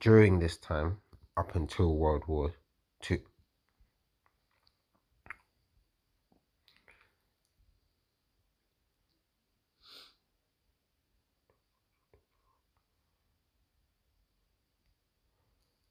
[0.00, 0.98] during this time
[1.36, 2.52] up until World War
[3.00, 3.20] Two.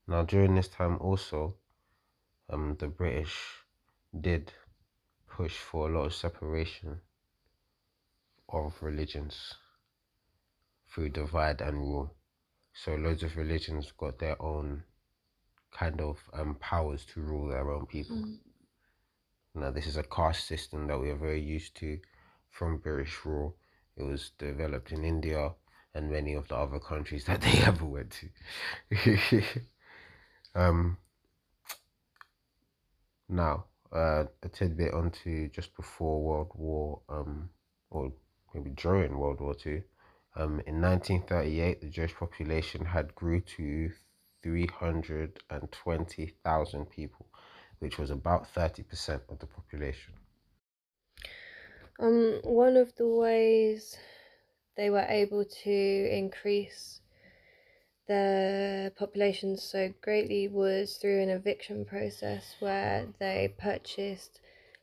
[0.09, 1.55] Now, during this time, also,
[2.49, 3.35] um, the British
[4.19, 4.51] did
[5.27, 7.01] push for a lot of separation
[8.49, 9.53] of religions
[10.89, 12.13] through divide and rule.
[12.73, 14.83] So, loads of religions got their own
[15.71, 18.15] kind of um, powers to rule their own people.
[18.15, 18.37] Mm.
[19.55, 21.99] Now, this is a caste system that we are very used to
[22.49, 23.55] from British rule.
[23.95, 25.51] It was developed in India
[25.93, 28.15] and many of the other countries that they ever went
[28.91, 29.17] to.
[30.55, 30.97] um,
[33.29, 37.49] now, uh, a tidbit onto just before World War, um,
[37.89, 38.13] or
[38.53, 39.81] maybe during World War Two.
[40.35, 43.89] Um, in 1938, the Jewish population had grew to
[44.43, 47.25] 320,000 people,
[47.79, 50.13] which was about 30% of the population.
[51.99, 53.97] Um, one of the ways
[54.75, 57.01] they were able to increase
[58.07, 64.39] the population so greatly was through an eviction process where they purchased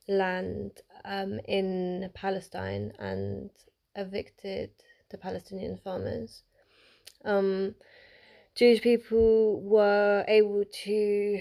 [0.08, 3.50] land um, in Palestine and
[3.96, 4.70] evicted
[5.10, 6.42] the Palestinian farmers.
[7.24, 7.74] Um,
[8.54, 11.40] Jewish people were able to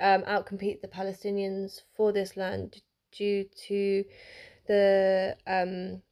[0.00, 2.80] um, outcompete the Palestinians for this land
[3.12, 4.04] due to
[4.66, 6.02] the um,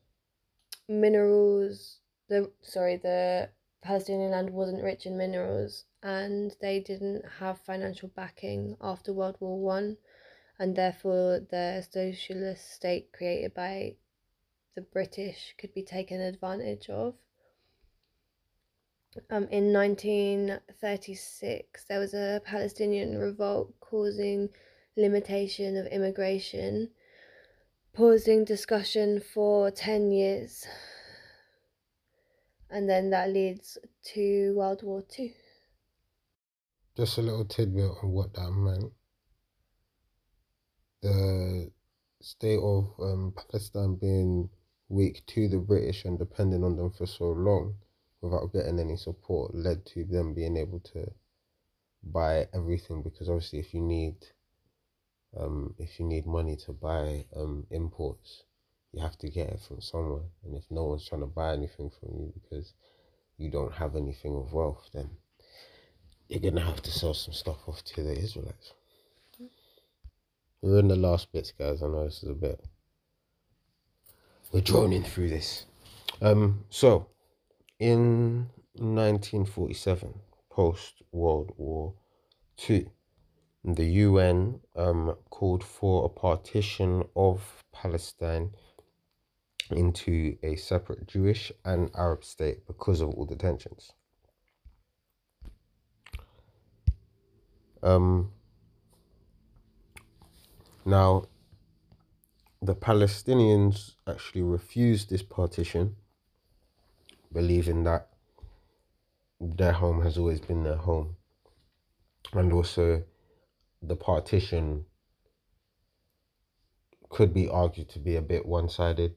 [0.88, 2.00] minerals.
[2.28, 3.50] The sorry, the
[3.86, 9.60] Palestinian land wasn't rich in minerals, and they didn't have financial backing after World War
[9.60, 9.98] One,
[10.58, 13.94] and therefore the socialist state created by
[14.74, 17.14] the British could be taken advantage of.
[19.30, 24.48] Um, in 1936, there was a Palestinian revolt causing
[24.96, 26.90] limitation of immigration,
[27.92, 30.66] pausing discussion for 10 years.
[32.70, 33.78] And then that leads
[34.14, 35.30] to World War Two.
[36.96, 38.92] Just a little tidbit on what that meant.
[41.02, 41.70] The
[42.20, 44.48] state of um, Palestine being
[44.88, 47.74] weak to the British and depending on them for so long
[48.20, 51.10] without getting any support led to them being able to
[52.02, 54.16] buy everything because obviously if you need
[55.38, 58.44] um, if you need money to buy um, imports
[58.96, 61.90] you have to get it from somewhere and if no one's trying to buy anything
[62.00, 62.72] from you because
[63.36, 65.10] you don't have anything of wealth then
[66.28, 68.72] you're gonna have to sell some stuff off to the Israelites.
[70.60, 71.82] We're in the last bits, guys.
[71.82, 72.60] I know this is a bit
[74.52, 75.66] we're droning through this.
[76.22, 77.08] Um, so
[77.78, 80.14] in 1947,
[80.50, 81.94] post World War
[82.68, 82.88] II,
[83.64, 88.50] the UN um, called for a partition of Palestine
[89.70, 93.92] into a separate Jewish and Arab state because of all the tensions.
[97.82, 98.32] Um,
[100.84, 101.24] now,
[102.62, 105.96] the Palestinians actually refused this partition,
[107.32, 108.08] believing that
[109.40, 111.16] their home has always been their home.
[112.32, 113.02] And also,
[113.82, 114.86] the partition
[117.08, 119.14] could be argued to be a bit one sided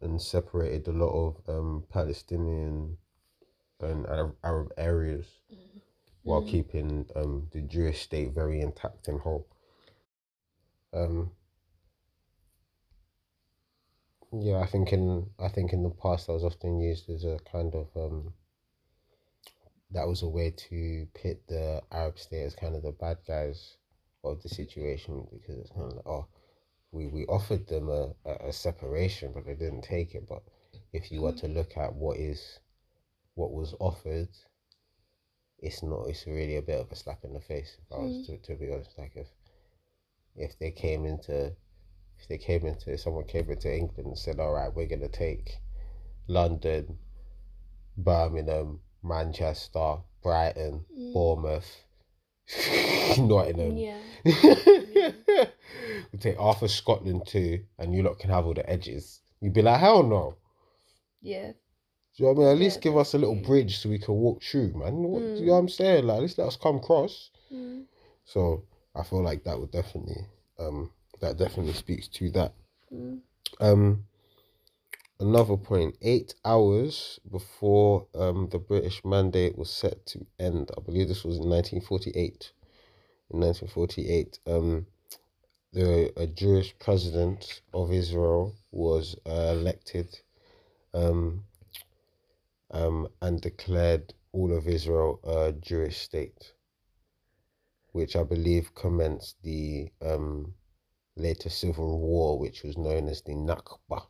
[0.00, 2.96] and separated a lot of um, Palestinian
[3.80, 5.78] and Arab, Arab areas mm-hmm.
[6.22, 6.50] while mm-hmm.
[6.50, 9.46] keeping um, the Jewish state very intact and whole.
[10.92, 11.30] Um,
[14.32, 17.38] yeah, I think in I think in the past that was often used as a
[17.50, 18.32] kind of um,
[19.90, 23.76] that was a way to pit the Arab state as kind of the bad guys
[24.22, 26.26] of the situation because it's kind of like oh
[26.92, 30.42] we, we offered them a, a, a separation but they didn't take it but
[30.92, 32.58] if you were to look at what is
[33.34, 34.28] what was offered
[35.60, 38.12] it's not it's really a bit of a slap in the face if I was
[38.12, 38.26] mm.
[38.26, 39.28] to, to be honest like if
[40.36, 41.52] if they came into
[42.20, 45.58] if they came into someone came into England and said, "All right, we're gonna take
[46.28, 46.98] London,
[47.96, 51.12] Birmingham, Manchester, Brighton, mm.
[51.12, 51.84] Bournemouth,
[53.18, 53.76] Nottingham.
[53.76, 53.98] Yeah.
[56.24, 59.20] we take half of Scotland too, and you lot can have all the edges.
[59.40, 60.36] You'd be like, hell no.
[61.22, 61.52] Yeah.
[61.52, 61.56] Do
[62.16, 62.48] you know what I mean?
[62.48, 62.64] At yeah.
[62.64, 64.94] least give us a little bridge so we can walk through, man.
[64.94, 65.34] What, mm.
[65.36, 66.06] Do you know what I'm saying?
[66.06, 67.30] Like, at least let us come across.
[67.52, 67.84] Mm.
[68.24, 70.26] So I feel like that would definitely
[70.58, 72.54] um that definitely speaks to that.
[72.92, 73.20] Mm.
[73.60, 74.04] Um,
[75.18, 81.08] another point: eight hours before um the British mandate was set to end, I believe
[81.08, 82.52] this was in nineteen forty eight.
[83.32, 84.86] In nineteen forty eight, um,
[85.72, 90.18] the a Jewish president of Israel was uh, elected,
[90.94, 91.44] um,
[92.70, 96.52] um, and declared all of Israel a Jewish state,
[97.92, 100.54] which I believe commenced the um
[101.16, 104.06] later civil war, which was known as the Nakba.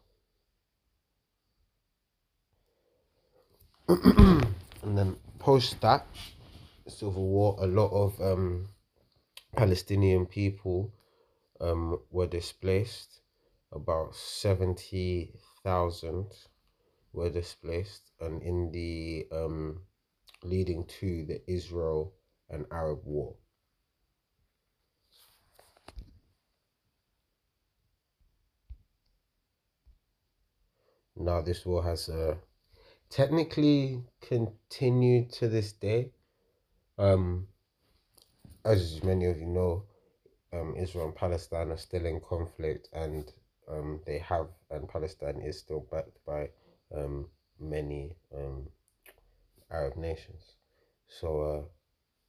[4.82, 6.06] and then post that
[6.86, 8.68] civil war, a lot of um,
[9.56, 10.92] Palestinian people
[11.60, 13.20] um, were displaced.
[13.72, 16.26] About 70,000
[17.12, 18.10] were displaced.
[18.20, 19.82] And in the um,
[20.42, 22.14] leading to the Israel
[22.48, 23.34] and Arab War.
[31.16, 32.36] Now, this war has uh,
[33.10, 36.12] technically continued to this day.
[36.96, 37.48] Um,
[38.64, 39.84] as many of you know,
[40.52, 43.32] um, Israel and Palestine are still in conflict, and
[43.68, 46.48] um, they have, and Palestine is still backed by
[46.94, 48.68] um, many um,
[49.70, 50.56] Arab nations.
[51.08, 51.62] So, uh,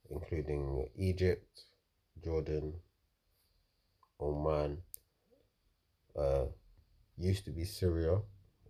[0.10, 1.62] including Egypt,
[2.24, 2.74] Jordan,
[4.20, 4.78] Oman,
[6.18, 6.46] uh,
[7.18, 8.20] used to be Syria,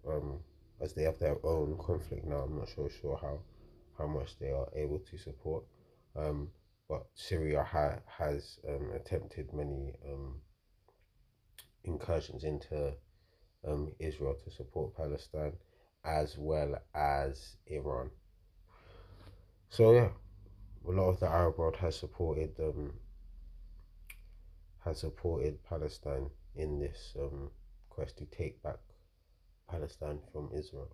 [0.07, 0.39] um,
[0.79, 2.37] as they have their own conflict now.
[2.37, 3.39] I'm not so sure how
[3.97, 5.63] how much they are able to support.
[6.15, 6.49] Um,
[6.91, 10.41] but Syria ha- has um, attempted many um,
[11.85, 12.93] incursions into
[13.65, 15.53] um, Israel to support Palestine,
[16.03, 18.11] as well as Iran.
[19.69, 20.09] So yeah,
[20.85, 22.91] a lot of the Arab world has supported um,
[24.83, 27.51] has supported Palestine in this um,
[27.87, 28.79] quest to take back
[29.69, 30.93] Palestine from Israel.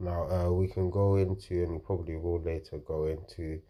[0.00, 3.60] Now uh, we can go into, and we probably will later go into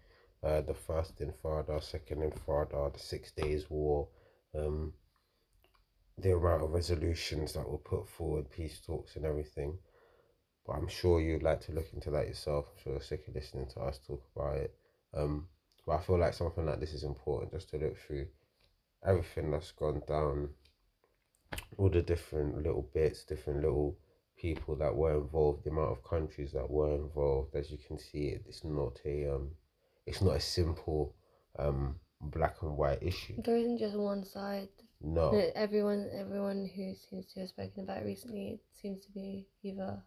[0.42, 4.08] uh, the first Intifada, second Intifada, the Six Days War,
[4.54, 4.92] um,
[6.18, 9.78] the amount of resolutions that were put forward, peace talks and everything.
[10.66, 12.66] But I'm sure you'd like to look into that yourself.
[12.68, 14.74] I'm sure you're sick of listening to us talk about it.
[15.14, 15.48] Um,
[15.86, 18.26] but I feel like something like this is important just to look through
[19.06, 20.50] everything that's gone down,
[21.78, 23.96] all the different little bits, different little
[24.38, 27.54] people that were involved, the amount of countries that were involved.
[27.54, 29.50] As you can see, it's not a um,
[30.06, 31.14] it's not a simple
[31.58, 33.34] um black and white issue.
[33.44, 34.68] There isn't just one side.
[35.00, 39.46] No, Everyone, everyone who seems to have spoken about it recently it seems to be
[39.62, 40.02] either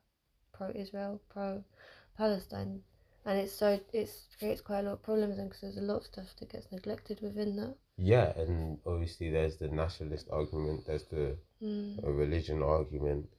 [0.54, 2.82] pro-Israel, pro-Palestine,
[3.26, 5.98] and it's so it's creates quite a lot of problems and because there's a lot
[5.98, 7.76] of stuff that gets neglected within that.
[7.98, 12.00] yeah, and obviously there's the nationalist argument, there's the Mm.
[12.04, 13.30] religion argument,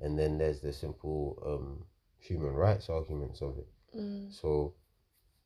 [0.00, 1.84] and then there's the simple um
[2.18, 3.68] human rights arguments of it.
[3.94, 4.30] Mm.
[4.30, 4.74] So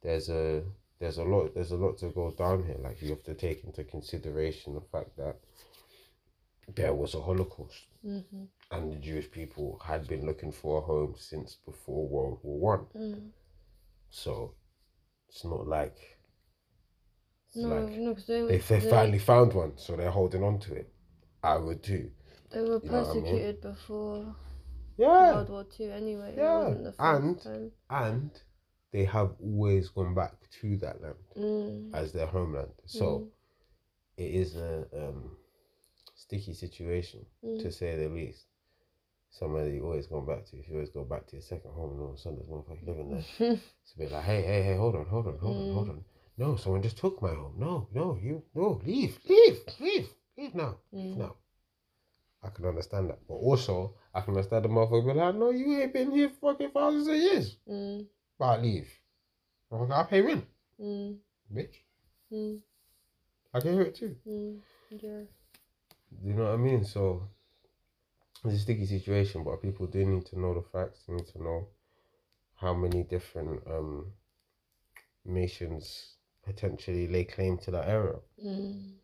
[0.02, 0.64] there's a
[1.00, 2.78] there's a lot there's a lot to go down here.
[2.80, 5.36] Like you have to take into consideration the fact that
[6.74, 11.14] there was a Holocaust hmm and the Jewish people had been looking for a home
[11.18, 12.86] since before World War One.
[12.94, 13.32] Mm.
[14.10, 14.54] So
[15.28, 16.18] it's not like
[17.48, 20.58] it's No, like no, they, they, they they, finally found one, so they're holding on
[20.60, 20.92] to it.
[21.42, 22.10] I would too.
[22.52, 22.90] They were know I mean?
[22.90, 24.34] persecuted before
[24.96, 25.34] Yeah.
[25.34, 26.34] World War Two anyway.
[26.36, 27.72] Yeah, It wasn't the first and- time.
[27.90, 28.30] And
[28.92, 31.94] they have always gone back to that land Mm.
[31.94, 32.72] as their homeland.
[32.86, 33.30] So Mm.
[34.18, 35.36] it is a um,
[36.14, 37.60] sticky situation Mm.
[37.62, 38.46] to say the least.
[39.30, 40.58] Somewhere that you always go back to.
[40.58, 42.50] If you always go back to your second home and all of a sudden there's
[42.50, 43.24] motherfucker living there.
[43.82, 45.90] It's a bit like, hey, hey, hey, hold on, hold on, hold on, hold Mm.
[45.90, 46.04] on.
[46.36, 47.54] No, someone just took my home.
[47.58, 51.18] No, no, you, no, leave, leave, leave, leave now, leave Mm.
[51.18, 51.36] now.
[52.44, 53.20] I can understand that.
[53.28, 56.70] But also, I can understand the motherfucker be like, no, you ain't been here fucking
[56.70, 57.56] thousands of years.
[57.68, 58.06] Mm.
[58.38, 58.88] But leave.
[59.70, 60.44] Motherfucker, I pay rent,
[60.80, 61.16] Mm.
[61.54, 61.76] bitch.
[62.32, 62.60] Mm.
[63.54, 64.16] I can hear it too.
[64.26, 64.58] Mm.
[64.90, 65.20] Yeah.
[66.20, 66.84] Do you know what I mean?
[66.84, 67.28] So
[68.44, 71.04] it's a sticky situation, but people do need to know the facts.
[71.06, 71.68] They need to know
[72.56, 74.12] how many different um
[75.24, 78.16] nations potentially lay claim to that area.
[78.44, 78.94] Mm.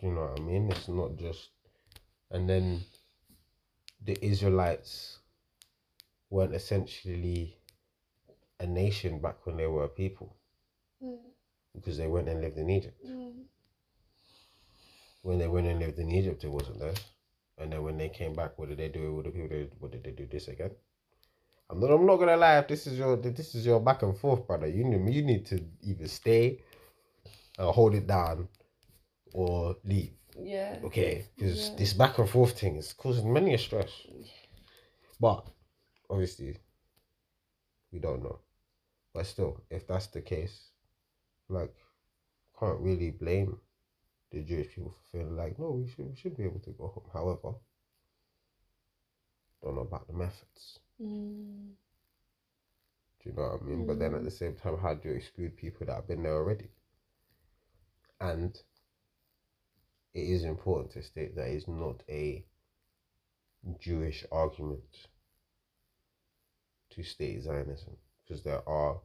[0.00, 0.70] Do you know what I mean?
[0.70, 1.50] It's not just
[2.30, 2.82] and then
[4.04, 5.18] the Israelites
[6.30, 7.56] weren't essentially
[8.60, 10.36] a nation back when they were a people
[11.02, 11.18] Mm.
[11.74, 13.02] because they went and lived in Egypt.
[13.06, 13.32] Mm.
[15.22, 16.98] when they went and lived in Egypt, it wasn't theirs.
[17.58, 19.48] And then when they came back, what did they do with the people?
[19.48, 20.70] They, what did they do this again?
[21.70, 21.90] I'm not.
[21.90, 22.58] I'm not gonna lie.
[22.58, 25.46] If this is your, this is your back and forth, brother, you need, you need
[25.46, 26.60] to either stay,
[27.58, 28.48] uh, hold it down,
[29.34, 30.12] or leave.
[30.42, 30.78] Yeah.
[30.84, 31.76] Okay, because Yeah.
[31.76, 34.06] this back and forth thing is causing many a stress.
[35.20, 35.46] But
[36.08, 36.58] obviously,
[37.92, 38.40] we don't know.
[39.12, 40.70] But still, if that's the case,
[41.48, 41.74] like,
[42.58, 43.60] can't really blame
[44.30, 46.88] the Jewish people for feeling like, no, we should we should be able to go
[46.88, 47.10] home.
[47.12, 47.58] However,
[49.62, 50.78] don't know about the methods.
[51.00, 51.74] Mm.
[53.22, 53.86] Do you know what I mean?
[53.86, 56.34] But then at the same time, how do you exclude people that have been there
[56.34, 56.70] already?
[58.20, 58.60] And
[60.14, 62.44] it is important to state that it's not a
[63.78, 65.08] Jewish argument
[66.90, 69.00] to state Zionism, because there are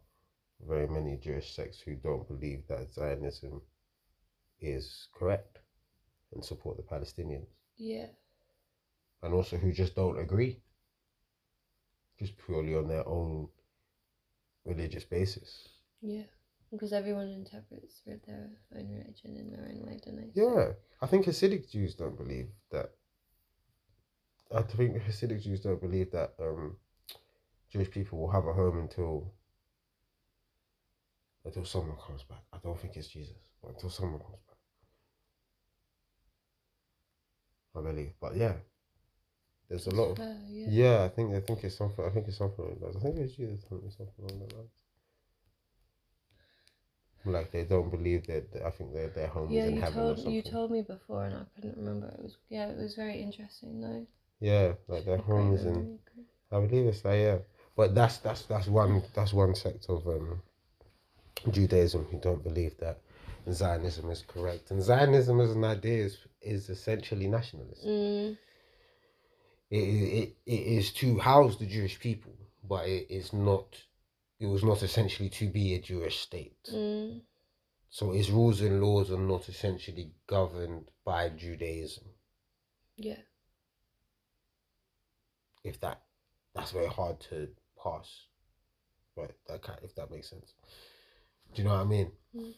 [0.68, 3.62] very many Jewish sects who don't believe that Zionism
[4.60, 5.60] is correct
[6.34, 7.48] and support the Palestinians,
[7.78, 8.08] Yeah.
[9.22, 10.62] and also who just don't agree,
[12.18, 13.50] just purely on their own
[14.66, 15.68] religious basis.
[16.02, 16.24] Yeah.
[16.76, 20.32] Because everyone interprets with their own religion in their own way, don't they?
[20.34, 22.92] Yeah, I think Hasidic Jews don't believe that.
[24.54, 26.78] I think Hasidic Jews don't believe that um,
[27.72, 29.34] Jewish people will have a home until
[31.46, 32.44] until someone comes back.
[32.54, 34.58] I don't think it's Jesus, but until someone comes back.
[37.78, 38.54] I believe, but yeah,
[39.70, 40.68] there's a lot of Fair, yeah.
[40.70, 41.04] yeah.
[41.04, 42.06] I think I think it's something.
[42.06, 42.98] I think it's something like that.
[42.98, 44.70] I think it's Jesus something along that lines.
[47.26, 48.62] Like they don't believe that.
[48.66, 50.34] I think their their home Yeah, is in you heaven or told something.
[50.34, 52.08] you told me before, and I couldn't remember.
[52.18, 54.06] It was yeah, it was very interesting though.
[54.40, 56.00] Yeah, like their A great home is in.
[56.52, 57.38] I believe it's like yeah,
[57.76, 60.42] but that's that's that's one that's one sect of um,
[61.52, 63.02] Judaism who don't believe that
[63.52, 67.86] Zionism is correct, and Zionism as an idea is is essentially nationalist.
[67.86, 68.38] Mm,
[69.70, 73.68] It, it it is to house the Jewish people, but it is not.
[74.46, 76.70] It was not essentially to be a Jewish state.
[76.72, 77.20] mm,
[77.90, 82.04] So its rules and laws are not essentially governed by Judaism.
[82.96, 83.22] yeah.
[85.64, 86.04] If that,
[86.54, 87.48] that's very hard to
[87.84, 88.08] pass.
[89.18, 90.54] Right, that kind, if that makes sense.
[91.56, 92.12] Do you know what I mean?
[92.36, 92.54] Mm.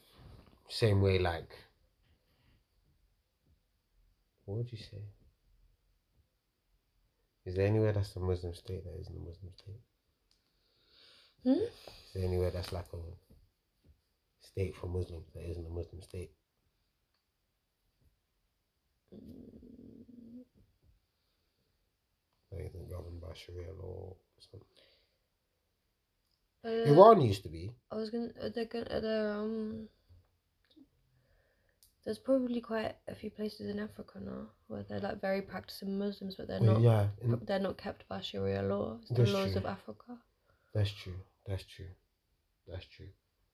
[0.68, 1.56] Same way, like,
[4.44, 5.04] what would you say?
[7.46, 9.80] Is there anywhere that's a Muslim state that isn't a Muslim state?
[11.48, 11.54] Hmm?
[11.64, 12.98] Is there anywhere that's like a
[14.46, 16.32] state for Muslims that isn't a Muslim state?
[19.16, 20.44] Mm,
[22.52, 24.68] That isn't governed by Sharia law or something?
[26.66, 27.72] uh, Iran used to be.
[27.92, 28.32] I was gonna.
[28.42, 28.88] Are they gonna?
[28.92, 29.88] Are there um?
[32.04, 36.36] There's probably quite a few places in Africa now where they're like very practicing Muslims,
[36.36, 36.82] but they're Well, not.
[36.82, 38.98] yeah, in- They're not kept by Sharia law.
[39.02, 39.58] It's the laws true.
[39.62, 40.18] of Africa.
[40.74, 41.16] that's true.
[41.48, 41.86] That's true.
[42.68, 43.08] That's true.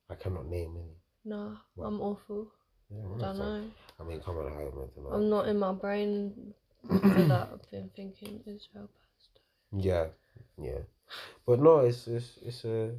[0.09, 0.97] I cannot name any.
[1.25, 1.87] Nah, What?
[1.87, 2.51] I'm awful.
[2.89, 3.71] Yeah, I don't know.
[3.99, 5.09] I mean, come on, I know?
[5.11, 6.53] I'm not in my brain
[6.87, 7.49] for that.
[7.53, 9.79] I've been thinking Israel Palestine.
[9.79, 10.07] Yeah,
[10.61, 10.79] yeah,
[11.45, 12.91] but no, it's it's it's a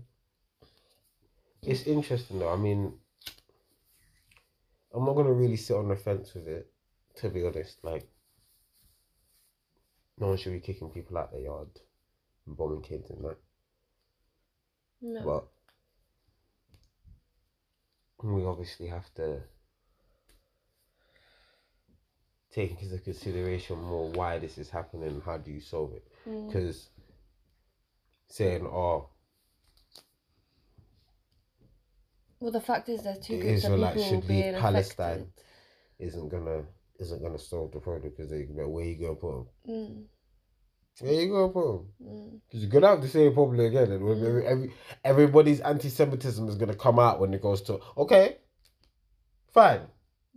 [1.63, 2.53] it's interesting though.
[2.53, 2.95] I mean,
[4.95, 6.71] I'm not gonna really sit on the fence with it,
[7.17, 7.83] to be honest.
[7.85, 8.09] Like,
[10.19, 11.69] no one should be kicking people out their yard
[12.47, 13.37] and bombing kids and that.
[15.03, 15.23] No.
[18.21, 19.41] But we obviously have to
[22.53, 26.05] take into consideration more why this is happening and how do you solve it.
[26.29, 26.47] Mm.
[26.47, 26.89] Because
[28.29, 29.09] saying, oh,
[32.41, 35.13] Well, the fact is, there's two groups of people should leave Palestine.
[35.13, 35.45] affected.
[35.99, 36.65] isn't gonna
[37.01, 39.47] isn't gonna solve the problem because they where you gonna put them?
[39.67, 40.05] Mm,
[41.01, 44.47] Where you put mm, Because you're gonna have the same problem again, and when every,
[44.47, 44.73] every
[45.05, 48.37] everybody's anti-Semitism is gonna come out when it goes to okay,
[49.53, 49.81] fine,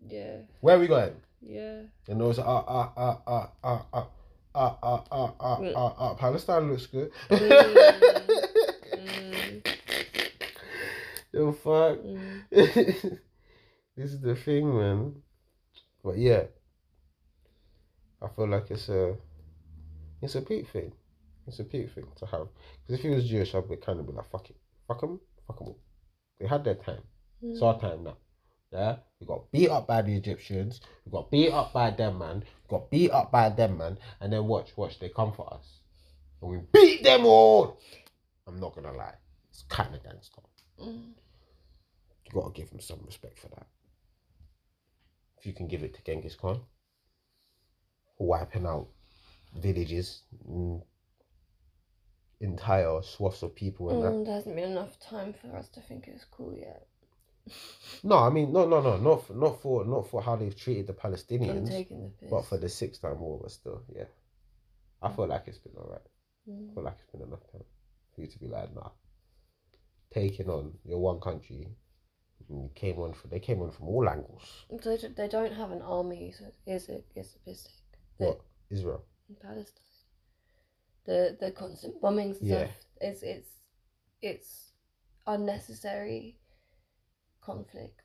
[0.07, 1.13] yeah, where are we going?
[1.41, 1.81] yeah.
[2.07, 4.07] And those ah ah ah ah ah ah
[4.55, 5.73] ah ah ah ah Mm.
[5.75, 7.11] ah ah Palestine looks good.
[7.29, 7.43] Mm,
[11.31, 11.99] the fuck.
[11.99, 13.19] mm.
[13.95, 15.21] this is the thing, man.
[16.03, 16.43] But yeah,
[18.21, 19.15] I feel like it's a
[20.21, 20.91] it's a peak thing.
[21.47, 22.47] It's a peak thing to have.
[22.85, 24.57] Because if he was Jewish, I'd be kind of be like, fuck it,
[24.87, 25.75] fuck them, fuck them.
[26.39, 27.01] They had their time.
[27.41, 28.17] It's our time now.
[28.71, 30.81] Yeah, we got beat up by the Egyptians.
[31.05, 32.43] We got beat up by them, man.
[32.63, 33.97] We got beat up by them, man.
[34.19, 35.79] And then watch, watch, they come for us,
[36.41, 37.79] and we beat them all.
[38.45, 39.15] I'm not gonna lie,
[39.49, 40.41] it's kind of gangster.
[40.81, 41.13] Mm.
[42.25, 43.67] You gotta give him some respect for that.
[45.39, 46.59] If you can give it to Genghis Khan,
[48.17, 48.89] wiping out
[49.55, 50.81] villages, mm,
[52.39, 54.13] entire swaths of people, and that.
[54.13, 56.87] Mm, there hasn't been enough time for us to think it's cool yet.
[58.03, 60.87] No, I mean, no, no, no, not for, not for, not for how they've treated
[60.87, 64.03] the Palestinians, the but for the six time war, but still, yeah.
[65.01, 66.01] I feel like it's been alright.
[66.47, 66.73] I Mm.
[66.73, 67.63] feel like it's been enough time
[68.13, 68.89] for you to be like, nah.
[70.11, 71.67] Taking on your one country,
[72.49, 74.65] and you came on from, they came on from all angles.
[74.69, 77.05] They, they don't have an army, so is it?
[77.15, 77.73] It's a piss take.
[78.19, 79.03] They- What Israel?
[79.29, 79.83] In Palestine.
[81.05, 82.67] The the constant bombing stuff Yeah.
[83.01, 83.49] is it's
[84.21, 84.71] it's
[85.25, 86.39] unnecessary
[87.41, 88.01] conflict,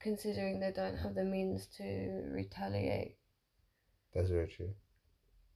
[0.00, 1.84] considering they don't have the means to
[2.32, 3.16] retaliate.
[4.14, 4.72] That's very true.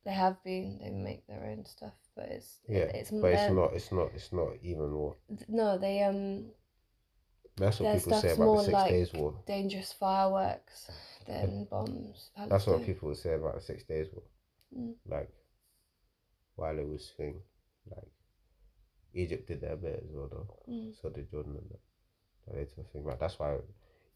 [0.05, 3.73] They have been they make their own stuff, but it's Yeah, it's but it's not.
[3.75, 4.11] It's not.
[4.15, 5.17] It's not even war.
[5.49, 6.51] no they um
[7.57, 9.35] That's what people say about the Six like- Days War.
[9.47, 10.91] dangerous fireworks
[11.27, 12.31] than bombs.
[12.49, 14.23] That's what people would say about the Six Days War.
[14.77, 14.95] Mm.
[15.07, 15.31] Like,
[16.57, 17.41] while it was thing,
[17.91, 18.09] like,
[19.15, 20.73] Egypt did their bit as well, though.
[20.73, 20.95] Mm.
[21.01, 21.81] So did Jordan and that.
[22.55, 23.05] a little thing.
[23.05, 23.57] Like that's why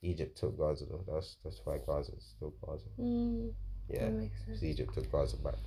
[0.03, 0.87] Egypt took Gaza.
[0.87, 1.05] Though.
[1.07, 2.89] That's that's why Gaza is still Gaza.
[2.99, 3.53] Mm,
[3.89, 4.61] Yeah, that makes sense.
[4.61, 5.59] 'cause Egypt took Gaza back.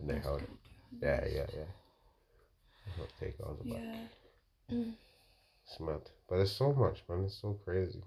[0.00, 0.40] And they That's held.
[0.40, 0.48] good.
[1.02, 1.64] Yeah, yeah, yeah.
[2.98, 3.82] Not take Gaza back.
[3.82, 4.08] Yeah.
[4.72, 4.94] Mm,
[5.66, 7.24] It's mad, but there's so much, man.
[7.24, 8.02] It's so crazy.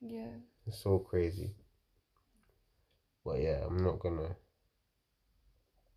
[0.00, 0.28] yeah.
[0.66, 1.50] It's so crazy.
[3.26, 4.36] But yeah, I'm not gonna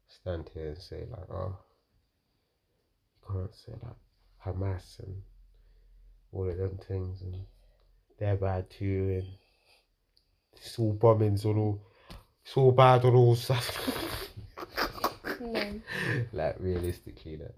[0.08, 1.58] stand here and say like, oh,
[3.22, 3.96] you can't say like
[4.46, 5.24] Hamas and
[6.34, 7.36] all of them things and
[8.20, 9.28] they're bad too and
[10.54, 11.82] it's all bombings and all,
[12.46, 13.78] it's all bad on all stuff.
[15.40, 15.82] No.
[16.34, 17.56] like realistically, like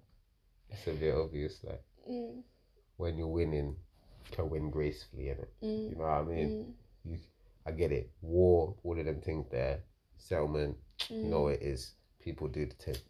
[0.70, 1.64] it's a bit obvious.
[1.64, 2.44] Like Mm,
[2.98, 3.76] when you're winning,
[4.26, 5.48] you can win gracefully, innit?
[5.64, 6.52] mm, You know what I mean?
[6.52, 7.18] mm, you
[7.66, 8.12] I get it.
[8.22, 9.84] War, all of them things there,
[10.18, 10.78] settlement,
[11.10, 11.54] you know mm.
[11.54, 11.94] it is.
[12.20, 13.02] People do the thing.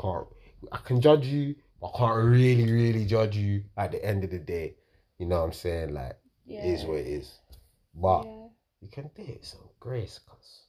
[0.00, 0.26] Can't
[0.72, 4.30] I can judge you, but I can't really, really judge you at the end of
[4.30, 4.74] the day.
[5.18, 5.94] You know what I'm saying?
[5.94, 6.64] Like yeah.
[6.64, 7.38] it is what it is.
[7.94, 8.46] But yeah.
[8.80, 10.62] you can do it some grace, cause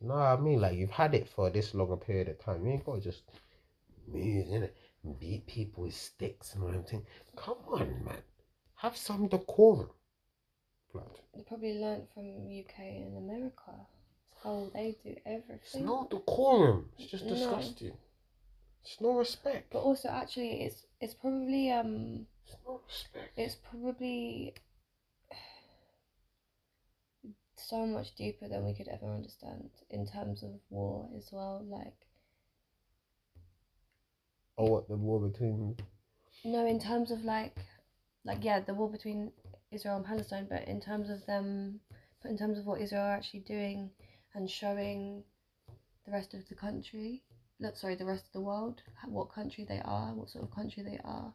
[0.00, 0.60] you know what I mean?
[0.60, 2.64] Like you've had it for this long a period of time.
[2.64, 3.22] You ain't gotta just
[4.08, 7.04] move in it and beat people with sticks and all them things.
[7.36, 8.22] Come on, man.
[8.76, 9.90] Have some decorum.
[10.92, 11.18] Blood.
[11.34, 13.72] They probably learnt from UK and America.
[14.32, 15.58] It's how they do everything.
[15.64, 15.86] It's everything.
[15.86, 16.90] no decorum.
[16.98, 17.30] It's just No.
[17.34, 17.96] disgusting.
[18.84, 19.72] It's no respect.
[19.72, 23.32] But also, actually, it's it's probably um It's no respect.
[23.38, 24.54] it's probably
[27.56, 31.64] so much deeper than we could ever understand in terms of war as well.
[31.66, 31.94] Like
[34.58, 35.76] Oh, what the war between?
[36.44, 37.56] no, in terms of like
[38.24, 39.32] like yeah, the war between
[39.72, 41.80] Israel and Palestine, but in terms of them,
[42.22, 43.90] but in terms of what Israel are actually doing
[44.34, 45.24] and showing
[46.06, 47.22] the rest of the country,
[47.60, 50.82] look, sorry, the rest of the world, what country they are, what sort of country
[50.82, 51.34] they are,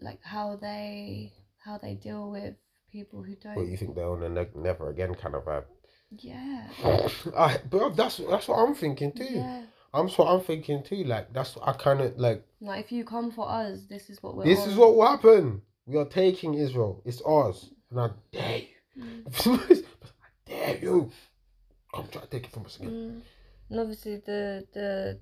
[0.00, 1.32] like how they
[1.64, 2.54] how they deal with
[2.92, 3.56] people who don't.
[3.56, 5.64] What you think they're on a ne- never again kind of vibe?
[6.10, 6.68] yeah.
[7.36, 9.24] I, but that's that's what I'm thinking too.
[9.24, 9.62] Yeah.
[9.92, 11.04] I'm what I'm thinking too.
[11.04, 12.44] Like that's what I kind of like.
[12.60, 14.44] Like if you come for us, this is what we're.
[14.44, 14.70] this on.
[14.70, 15.62] is what will happen.
[15.88, 17.02] We are taking Israel.
[17.06, 18.62] It's ours, and I dare
[18.98, 19.46] Mm.
[19.46, 19.84] you.
[20.12, 21.10] I dare you.
[21.94, 22.90] Come try to take it from us again.
[22.90, 23.22] Mm.
[23.70, 25.18] And obviously the the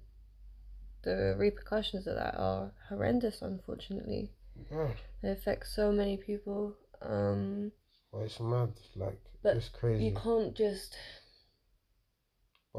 [1.03, 3.43] the repercussions of that are horrendous.
[3.43, 4.33] Unfortunately,
[4.73, 4.89] Yeah,
[5.23, 6.75] they affect so many people.
[7.03, 7.71] Um,
[8.11, 8.73] well, it's mad.
[8.97, 10.05] Like But it's crazy.
[10.07, 10.97] you can't just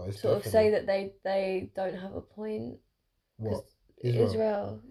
[0.08, 2.80] it's sort of say that they they don't have a point.
[3.38, 3.64] what
[4.04, 4.26] Israel.
[4.28, 4.82] Israel,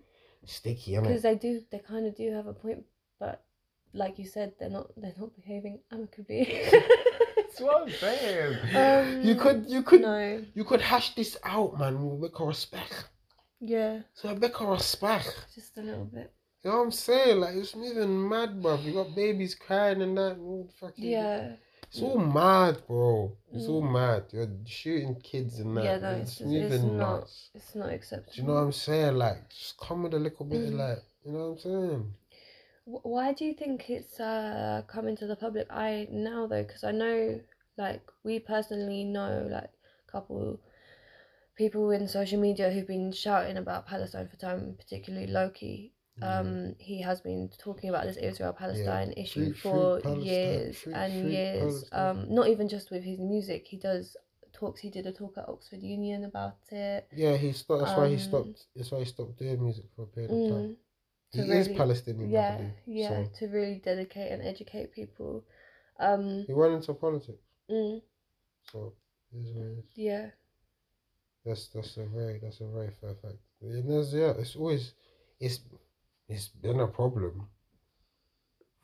[0.47, 1.03] sticky, innit?
[1.03, 2.84] because they do, they kind of do have a point,
[3.20, 3.44] but
[3.92, 6.44] like you said, they're not they're not behaving amicably.
[7.36, 8.59] That's what I'm saying.
[8.76, 11.99] Um, you could, you could, no, you could hash this out, man.
[12.03, 13.09] we With Rebecca respect.
[13.61, 15.47] yeah, So Rebecca respect.
[15.55, 16.32] just a little bit.
[16.64, 17.40] You know what I'm saying?
[17.40, 18.76] Like it's moving mad, bro.
[18.76, 20.36] You got babies crying and that.
[20.80, 21.53] fucking, Yeah,
[21.89, 23.37] It's all mad, bro.
[23.53, 23.93] It's all Mm.
[23.93, 24.24] mad.
[24.32, 25.84] You're shooting kids and that.
[25.84, 27.51] Yeah, no, it's, it's- not- nuts.
[27.55, 28.32] it's not acceptable.
[28.34, 29.16] Do you know what I'm saying?
[29.16, 32.14] Like, just come with a little bit of like, you know what I'm saying?
[32.84, 36.62] Why do you think it's uh coming to the public eye now though?
[36.62, 37.41] Because I know,
[37.76, 39.70] like, we personally know like
[40.09, 40.61] a couple
[41.57, 45.91] people in social media who've been shouting about Palestine for time, particularly Lowkey.
[46.23, 51.31] Um, he has been talking about this Israel Palestine issue Free- for years free- and
[51.33, 51.85] years.
[51.93, 53.67] Um, not even just with his music.
[53.67, 54.17] He does
[54.53, 54.81] talks.
[54.81, 57.07] He did a talk at Oxford Union about it.
[57.14, 57.83] Yeah, he stopped.
[57.85, 58.67] That's why he Um, stopped.
[58.75, 60.69] That's why he stopped doing music for a period of time.
[60.71, 60.77] Mm,
[61.33, 62.31] He to is Palestinian.
[62.31, 62.73] Yeah, believe.
[62.87, 65.45] yeah, So to really dedicate and educate people.
[65.99, 67.43] Um, he went into politics.
[67.71, 68.01] mm,
[68.73, 68.95] So
[69.33, 70.31] it is what yeah,
[71.45, 73.39] That's that's a very that's a very fair fact.
[73.61, 74.95] And there's yeah, it's always
[75.41, 75.61] it's
[76.29, 77.49] it's been a problem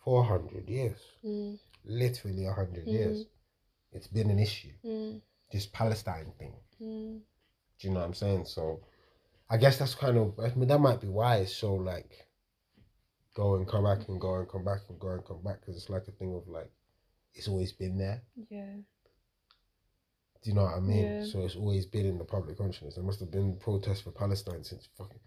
[0.04, 1.00] for a hundred years.
[1.24, 2.92] mm, Literally a hundred Mm.
[2.92, 3.26] years.
[3.92, 4.72] It's been an issue.
[4.84, 5.20] mm,
[5.50, 6.54] This Palestine thing.
[6.80, 7.20] mm,
[7.78, 8.46] Do you know what I'm saying?
[8.46, 8.80] So
[9.50, 12.26] I guess that's kind of I mean that might be why it's so like
[13.34, 15.76] go and come back and go and come back and go and come back because
[15.76, 16.70] it's like a thing of like
[17.34, 18.22] it's always been there.
[18.50, 18.76] yeah,
[20.42, 21.16] Do you know what I mean?
[21.18, 21.24] Yeah.
[21.24, 22.94] So it's always been in the public consciousness.
[22.94, 25.20] There must have been protests for Palestine since fucking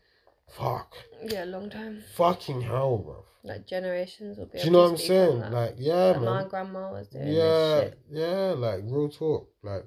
[0.49, 0.95] fuck.
[1.23, 2.03] yeah, long time.
[2.15, 3.23] Fucking hell, bro.
[3.43, 4.57] Like generations will be.
[4.59, 5.39] Do you know what I'm saying?
[5.51, 7.99] Like, yeah, Like, my grandma was doing Yeah, this shit.
[8.11, 9.49] yeah, like real talk.
[9.63, 9.85] Like,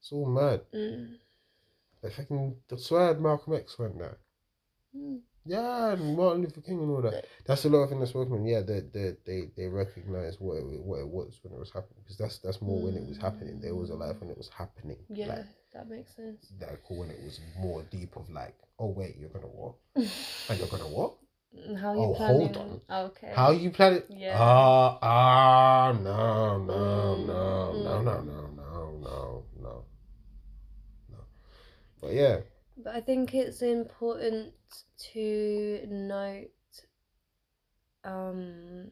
[0.00, 0.62] it's all mad.
[0.74, 1.16] Mm,
[2.02, 4.18] Like, fucking, I swear Malcolm X went there.
[4.96, 7.26] mm, Yeah, and Martin Luther King and all that.
[7.46, 8.44] That's a lot of things that's working.
[8.46, 12.00] Yeah, they they they, they recognize what it, what it was when it was happening
[12.02, 13.60] because that's that's more when it was happening.
[13.60, 14.98] There was a life when it was happening.
[15.08, 16.52] yeah, Like, that makes sense.
[16.60, 19.74] like when it was more deep of like, oh wait, you're gonna what?
[20.48, 21.14] And you're gonna what?
[21.56, 22.54] Mm, How you Oh, planning?
[22.54, 22.80] hold on.
[22.90, 23.34] Oh, okay.
[23.34, 24.10] How you plan it?
[24.10, 24.38] Yeah.
[24.38, 28.02] Ah, ah, no, no, Mm, no, no, mm.
[28.02, 29.84] no, no, no, no, no,
[31.10, 31.18] no.
[32.00, 32.40] But yeah,
[32.76, 34.54] But I think it's important
[35.12, 36.86] to note
[38.04, 38.90] um,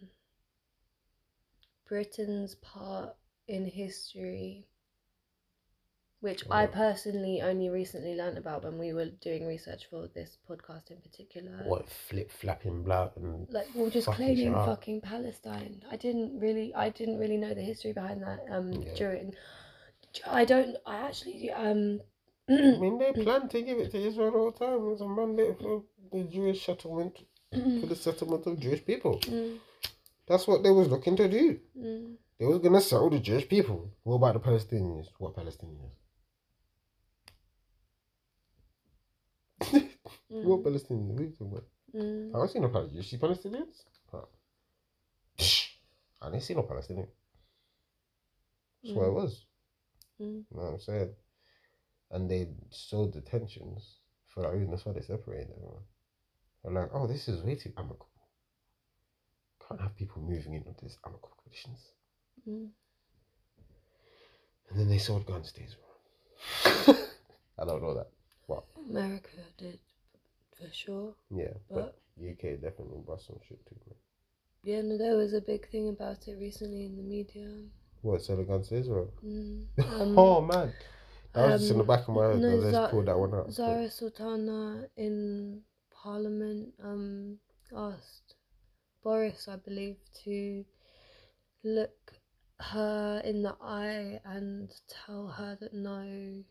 [1.86, 3.16] Britain's part
[3.48, 4.66] in history,
[6.24, 10.90] which I personally only recently learned about when we were doing research for this podcast
[10.90, 11.52] in particular.
[11.72, 15.82] what flip flapping blood and Like, well, just Fucking claiming fucking Palestine.
[15.92, 18.40] I didn't really, I didn't really know the history behind that.
[18.50, 18.94] Um, Yeah.
[19.00, 19.34] during,
[20.40, 22.00] I don't, I actually, um.
[22.48, 24.78] I mean, they plan to give it to Israel all the time.
[24.92, 25.74] It's a mandate for
[26.12, 27.14] the Jewish settlement,
[27.52, 29.18] for the settlement of Jewish people.
[29.20, 29.58] Mm,
[30.28, 31.46] That's what they was looking to do.
[31.78, 32.14] mm.
[32.38, 33.78] They was gonna settle the Jewish people.
[34.04, 35.08] What about the Palestinians?
[35.18, 35.94] What Palestinians?
[40.42, 41.08] What Mm, Palestinians?
[41.08, 41.64] What are you talking about?
[41.94, 42.94] mm, I don't see no Palestinians.
[42.94, 43.84] You see Palestinians?
[44.12, 44.26] Huh.
[46.22, 47.10] I didn't see no Palestinians.
[48.82, 49.14] That's what it Mm.
[49.14, 49.46] was.
[50.20, 50.44] mm.
[50.50, 51.14] You know what I'm saying?
[52.10, 54.70] And they sowed the tensions for that reason.
[54.70, 55.82] That's why they separated everyone.
[56.62, 58.08] They're like, oh, this is way too amicable.
[59.68, 61.92] Can't have people moving in with these amicable conditions.
[62.48, 62.68] Mm.
[64.70, 65.94] And then they sold guns to Israel.
[67.58, 68.08] I don't know that.
[68.90, 69.28] America
[69.58, 69.78] did,
[70.56, 71.14] for sure.
[71.30, 73.96] Yeah, but But UK definitely bust some shit too, man.
[74.62, 77.48] yeah, no, there was a big thing about it recently in the media.
[78.02, 79.10] What, sell the guns to Israel?
[79.24, 79.66] Mm.
[80.00, 80.72] Um, oh, man.
[81.32, 82.38] That was just in the um, back of my head.
[82.38, 83.50] no, No, let's pull that one out.
[83.50, 87.38] Zarah Sultana in Parliament um
[87.74, 88.34] asked
[89.02, 90.64] Boris, I believe, to
[91.64, 92.12] look
[92.60, 96.44] her in the eye and tell her that no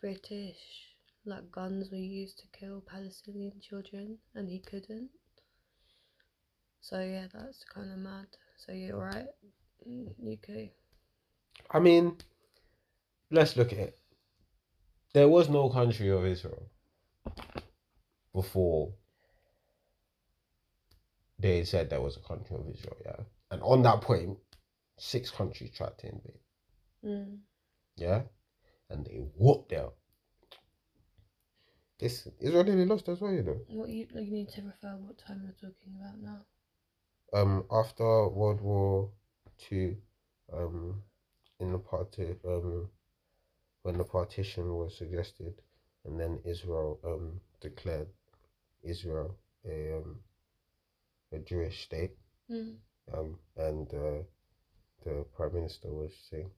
[0.00, 0.95] British
[1.26, 5.10] like guns were used to kill Palestinian children, and he couldn't.
[6.80, 8.26] So yeah, that's kind of mad.
[8.58, 9.26] So you're right,
[9.88, 10.70] Mm, UK.
[11.70, 12.16] I mean,
[13.30, 13.98] let's look at it.
[15.12, 16.70] There was no country of Israel
[18.34, 18.92] before
[21.38, 23.24] they said there was a country of Israel, yeah.
[23.50, 24.38] And on that point,
[24.98, 26.40] six countries tried to invade,
[27.04, 27.38] Mm.
[27.96, 28.22] yeah,
[28.90, 29.94] and they whooped out.
[31.98, 33.58] This Israel nearly lost as well, you know.
[33.68, 36.40] What you you need to refer what time you're talking about now.
[37.32, 39.10] Um, after World War
[39.58, 39.96] Two,
[40.52, 41.02] um,
[41.58, 42.88] in the party, um,
[43.82, 45.54] when the partition was suggested,
[46.04, 48.08] and then Israel um declared
[48.82, 50.16] Israel a um
[51.32, 52.16] a Jewish state,
[52.50, 52.76] Mm.
[53.12, 54.22] um, and uh,
[55.04, 56.50] the prime minister was saying,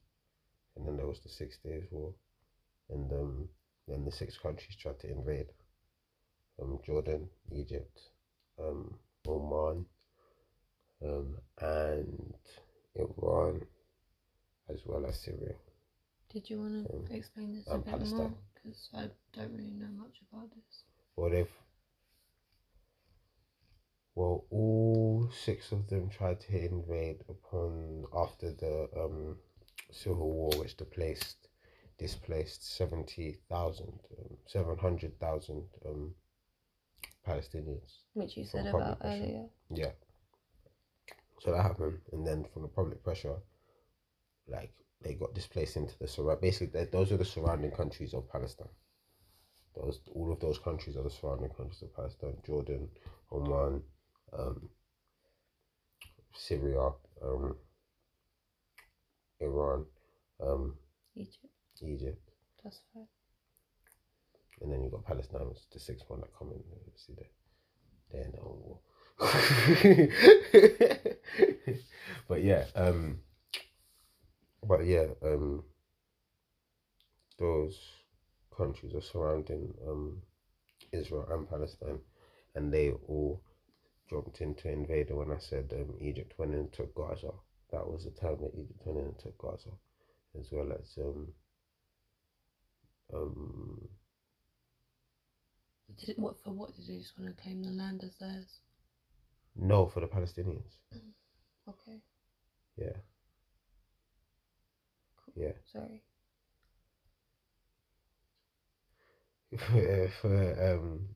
[0.77, 2.13] and then there was the Six Days War,
[2.91, 3.49] and um,
[3.89, 5.47] then the six countries tried to invade,
[6.61, 7.99] um, Jordan, Egypt,
[8.59, 9.87] um, Oman,
[11.03, 12.35] um, and
[12.97, 13.63] Iran,
[14.69, 15.55] as well as Syria.
[16.33, 18.33] Did you want to Um, explain this a bit more?
[18.55, 20.85] Because I don't really know much about this.
[21.17, 21.51] Well, they've
[24.15, 29.39] well, all six of them tried to invade upon after the um,
[29.93, 31.48] civil war, which displaced
[31.99, 36.15] displaced seventy thousand, um, seven hundred thousand um,
[37.27, 38.03] Palestinians.
[38.15, 39.23] Which you said about pressure.
[39.23, 39.47] earlier.
[39.75, 39.91] Yeah.
[41.41, 43.37] So that happened, and then from the public pressure,
[44.49, 44.73] like
[45.03, 46.41] they got displaced into the surround.
[46.41, 48.69] Basically, th- those are the surrounding countries of Palestine.
[49.77, 52.89] Those all of those countries are the surrounding countries of Palestine: Jordan,
[53.31, 53.83] Oman,
[54.37, 54.69] um,
[56.35, 56.91] Syria,
[57.23, 57.57] um,
[59.41, 59.85] Iran,
[60.41, 60.75] um,
[61.15, 61.47] Egypt.
[61.83, 62.31] Egypt,
[62.63, 63.09] That's fine.
[64.61, 66.63] and then you've got Palestine, which is the sixth one that come in.
[66.97, 67.27] See there,
[68.13, 68.79] they're in their own war.
[72.29, 73.19] but yeah, um,
[74.67, 75.65] but yeah, um,
[77.39, 77.79] those
[78.57, 80.23] countries are surrounding um
[80.93, 81.99] Israel and Palestine,
[82.55, 83.41] and they all
[84.11, 85.11] jumped in to invade.
[85.11, 87.33] When I said um, Egypt went into Gaza,
[87.73, 89.71] that was the time that Egypt went into Gaza,
[90.39, 91.29] as well as um
[93.15, 93.89] um
[95.99, 96.53] Did it, what for?
[96.53, 98.61] What did they just want to claim the land as theirs?
[99.57, 100.79] no for the Palestinians.
[101.69, 102.01] Okay.
[102.77, 102.97] Yeah,
[105.25, 105.35] Cool.
[105.35, 105.53] yeah.
[105.73, 106.03] Sorry.
[109.59, 111.09] for, for um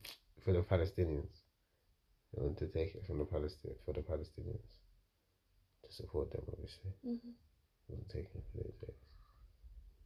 [0.43, 1.29] for the Palestinians.
[2.33, 4.69] They want to take it from the Palestine for the Palestinians
[5.85, 6.43] to support them.
[6.51, 7.31] Obviously, hmm
[7.89, 9.12] they want to take it for the Israelis.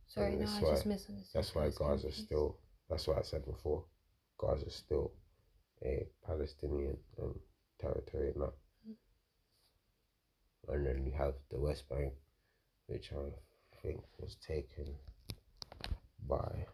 [0.07, 0.35] Sorry.
[0.35, 1.33] No, I why- just misunderstood.
[1.33, 2.57] That's why Gaza's still.
[2.89, 3.83] That's what I said before.
[4.39, 5.11] Gaza's still
[5.83, 7.39] a Palestinian um,
[7.79, 8.53] territory now.
[10.69, 12.13] And then you have the West Bank,
[12.87, 13.31] which I
[13.81, 14.95] think was taken
[16.27, 16.65] by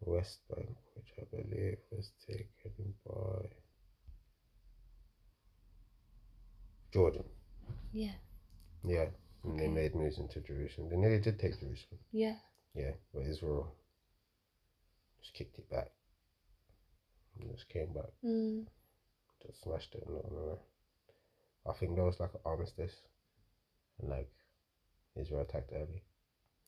[0.00, 3.48] West Bank, which I believe was taken by
[6.92, 7.24] Jordan.
[7.92, 8.12] Yeah.
[8.84, 9.06] Yeah,
[9.44, 10.88] and they made moves into Jerusalem.
[10.90, 12.00] They nearly did take Jerusalem.
[12.12, 12.36] Yeah.
[12.74, 13.74] Yeah, but Israel
[15.20, 15.90] just kicked it back.
[17.40, 18.66] And just came back, Mm.
[19.46, 20.04] just smashed it.
[20.08, 20.58] No, no, no.
[21.68, 22.94] I think there was like an armistice,
[23.98, 24.30] and like
[25.14, 26.02] Israel attacked early.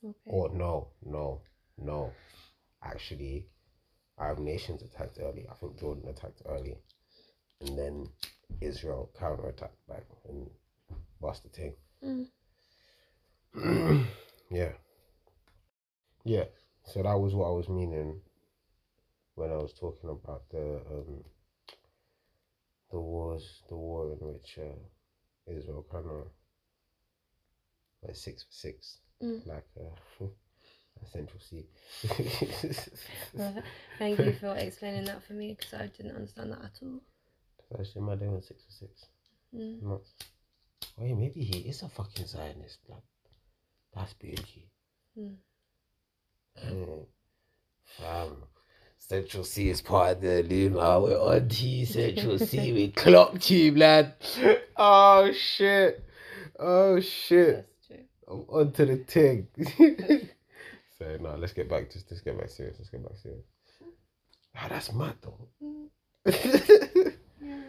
[0.05, 0.31] Okay.
[0.31, 1.41] Or no, no,
[1.79, 2.13] no.
[2.83, 3.47] Actually,
[4.19, 5.47] Arab nations attacked early.
[5.49, 6.77] I think Jordan attacked early,
[7.61, 8.09] and then
[8.61, 10.49] Israel counterattacked back and
[11.21, 11.75] lost the thing.
[13.57, 14.07] Mm.
[14.51, 14.73] yeah.
[16.25, 16.45] Yeah.
[16.85, 18.21] So that was what I was meaning
[19.35, 21.25] when I was talking about the um
[22.91, 26.27] the wars, the war in which uh, Israel kind of
[28.03, 29.45] like six for six, Mm.
[29.47, 30.25] like uh,
[31.03, 31.67] a central sea.
[33.35, 33.63] Right.
[33.99, 37.01] Thank you for explaining that for me because I didn't understand that at all.
[37.73, 39.07] Actually, my day was six for six.
[39.55, 39.83] Mm.
[39.83, 40.01] Not.
[40.97, 42.79] Wait, maybe he is a fucking Zionist.
[42.89, 43.03] Like,
[43.95, 44.71] that's beauty.
[45.19, 45.35] Mm.
[46.67, 47.07] Mm.
[47.99, 48.37] Fam.
[48.99, 51.01] Central C is part of the Luma.
[51.01, 52.73] We're on T Central C.
[52.75, 54.15] We clocked you, lad.
[54.77, 56.05] Oh shit.
[56.59, 57.69] Oh shit.
[58.31, 59.49] I'm onto the thing.
[60.99, 62.77] so no, let's get back to let's get back serious.
[62.79, 63.45] Let's get back serious.
[64.55, 65.49] Ah, that's mad though.
[66.31, 67.15] Mm.
[67.41, 67.68] Yeah, that's true.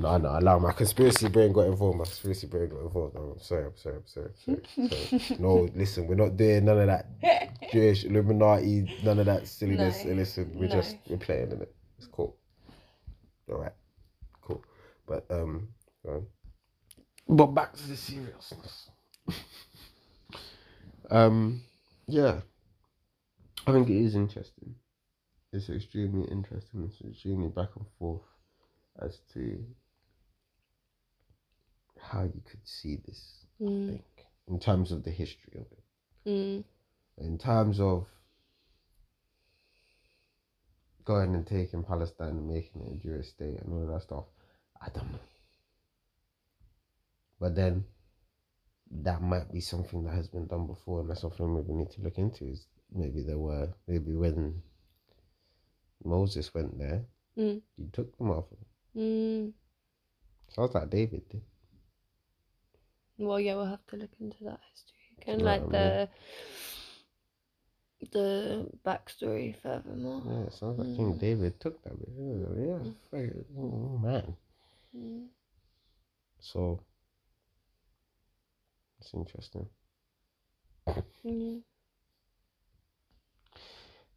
[0.00, 1.98] No, no, allow my conspiracy brain got involved.
[1.98, 3.16] My conspiracy brain got involved.
[3.16, 5.38] I'm sorry, I'm sorry, I'm sorry, sorry, sorry.
[5.38, 10.02] No, listen, we're not doing none of that Jewish Illuminati, none of that silliness.
[10.06, 11.74] No, Listen, we're just we're playing in it.
[11.98, 12.34] It's cool.
[13.52, 13.72] All right,
[14.40, 14.64] cool.
[15.06, 15.68] But um,
[16.06, 16.26] go on.
[17.28, 18.88] but back to the seriousness.
[21.10, 21.60] um,
[22.08, 22.40] yeah,
[23.66, 24.76] I think it is interesting.
[25.52, 26.84] It's extremely interesting.
[26.88, 28.22] It's extremely back and forth
[29.00, 29.64] as to
[31.98, 33.46] how you could see this.
[33.60, 33.88] I Mm.
[33.88, 35.84] think in terms of the history of it
[36.26, 36.64] Mm.
[37.18, 38.06] in terms of
[41.04, 44.24] going and taking Palestine and making it a Jewish state and all of that stuff,
[44.80, 45.18] I don't know.
[47.38, 47.84] But then
[48.90, 52.02] that might be something that has been done before, and that's something we need to
[52.02, 52.46] look into.
[52.46, 54.62] Is maybe there were maybe when
[56.04, 57.62] Moses went there, Mm.
[57.76, 58.46] he took them off.
[58.96, 59.52] Mm.
[60.48, 61.42] Sounds like David did.
[63.18, 66.08] Well, yeah, we'll have to look into that history again, know like what the
[68.12, 70.22] the backstory furthermore.
[70.26, 71.20] Yeah, it sounds like King Mm.
[71.20, 71.98] David took that.
[71.98, 72.08] bit.
[72.16, 73.44] Yeah, Mm.
[73.58, 74.36] oh, man.
[74.96, 75.28] Mm.
[76.40, 76.80] So
[78.98, 79.68] it's interesting.
[81.24, 81.62] Mm.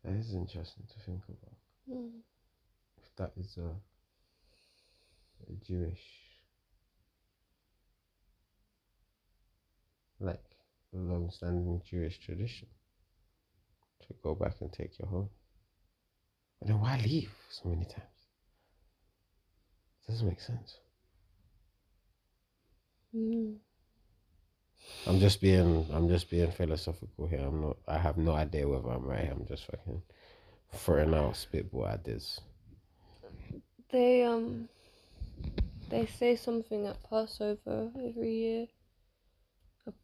[0.03, 1.57] That is interesting to think about.
[1.89, 2.21] Mm.
[2.97, 3.75] If that is a
[5.67, 6.01] Jewish,
[10.19, 10.43] like
[10.93, 12.67] a long-standing Jewish tradition,
[14.07, 15.29] to go back and take your home.
[16.59, 18.07] But then why leave so many times?
[20.07, 20.77] doesn't make sense.
[23.15, 23.55] Mm.
[25.07, 27.39] I'm just being, I'm just being philosophical here.
[27.39, 27.77] I'm not.
[27.87, 29.29] I have no idea whether I'm right.
[29.31, 30.01] I'm just fucking
[30.73, 32.41] throwing out spitball ideas.
[33.91, 34.67] They um
[35.93, 38.67] they say something at Passover every year.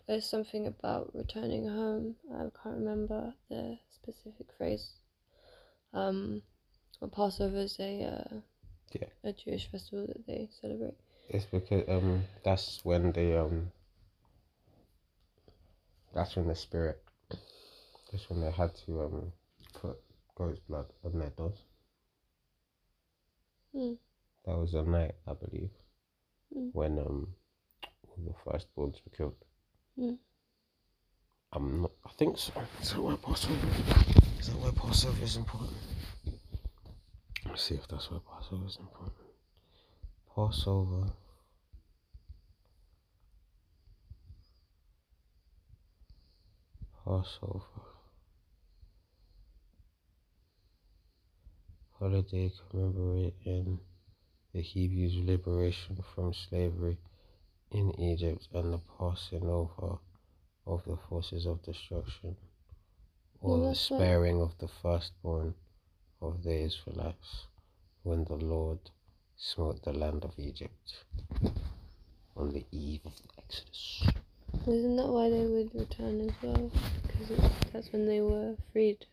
[0.08, 2.16] There's something about returning home.
[2.32, 4.92] I can't remember the specific phrase.
[5.94, 6.44] Um,
[7.00, 8.36] well, Passover is a uh,
[8.94, 9.08] Yeah.
[9.24, 10.98] a Jewish festival that they celebrate.
[11.30, 13.72] It's because um that's when the um
[16.14, 17.02] that's when the spirit
[18.12, 19.32] that's when they had to um
[19.74, 19.98] put
[20.36, 21.64] goat's blood on their doors.
[23.74, 23.94] Hmm.
[24.46, 25.70] That was a night I believe
[26.54, 26.70] Hmm.
[26.74, 27.28] when um
[28.18, 29.36] the firstborns were killed.
[29.98, 30.16] Hmm.
[31.54, 32.54] I'm not I think so.
[32.82, 33.68] Is that why Passover
[34.40, 35.78] is that why Passover is important?
[37.46, 39.14] Let's see if that's why Passover is important.
[40.36, 41.14] Passover
[47.10, 47.66] Passover.
[52.00, 53.80] Holiday commemorating
[54.54, 56.98] the Hebrews' liberation from slavery
[57.72, 60.00] in Egypt and the passing over
[60.66, 62.36] of the forces of destruction,
[63.42, 65.54] or the sparing of the firstborn
[66.22, 67.48] of the Israelites,
[68.04, 68.80] when the Lord
[69.38, 71.06] smote the land of Egypt
[72.36, 74.04] on the eve of the Exodus.
[74.68, 76.72] Isn't that why they would return as well?
[77.08, 79.06] Because that's when they were freed.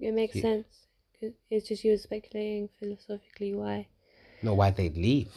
[0.00, 0.42] It makes Yeah.
[0.42, 0.85] sense.
[1.50, 3.88] It's just you were speculating philosophically why.
[4.42, 5.32] No, why they'd leave.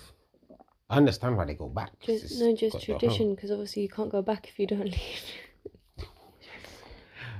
[0.89, 1.91] I understand why they go back.
[1.99, 2.99] Just no, just got the home.
[2.99, 3.35] tradition.
[3.35, 5.23] Because obviously you can't go back if you don't leave.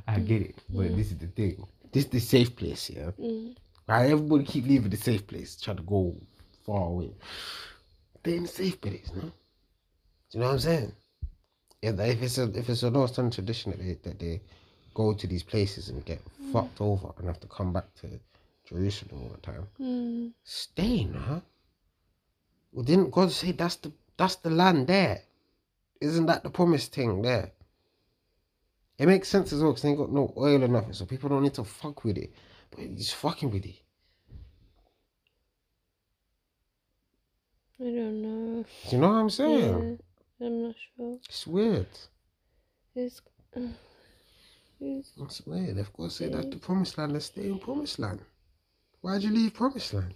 [0.08, 0.96] I get it, but Mm.
[0.96, 1.64] this is the thing.
[1.92, 3.12] This is the safe place, yeah.
[3.20, 3.56] Mm.
[3.88, 6.16] Right, everybody keep leaving the safe place, try to go
[6.66, 7.12] far away.
[8.24, 9.22] They're in the safe place, no?
[9.22, 9.32] Do
[10.32, 10.92] you know what I'm saying?
[11.82, 14.42] If, if it's a if it's a North Southern tradition that they that they
[14.94, 16.22] go to these places and get
[16.52, 18.08] fucked over and have to come back to
[18.70, 20.34] Jerusalem all the time, Mm.
[20.44, 21.42] stay, no?
[22.72, 25.24] Well, didn't God say that's the that's the land there?
[26.02, 27.52] Isn't that the promised thing there?
[29.00, 31.30] It makes sense as well because they ain't got no oil or nothing, so people
[31.30, 32.32] don't need to fuck with it.
[32.70, 33.82] But he's fucking with it.
[37.80, 38.66] I don't know.
[38.90, 40.00] Do you know what I'm saying?
[40.40, 41.18] Yeah, I'm not sure.
[41.26, 41.88] It's weird.
[42.96, 43.22] It's,
[44.82, 45.78] it's It's weird.
[45.78, 48.22] If God said that's the promised land, let's stay in promised land.
[49.02, 50.14] Why'd you leave promised land?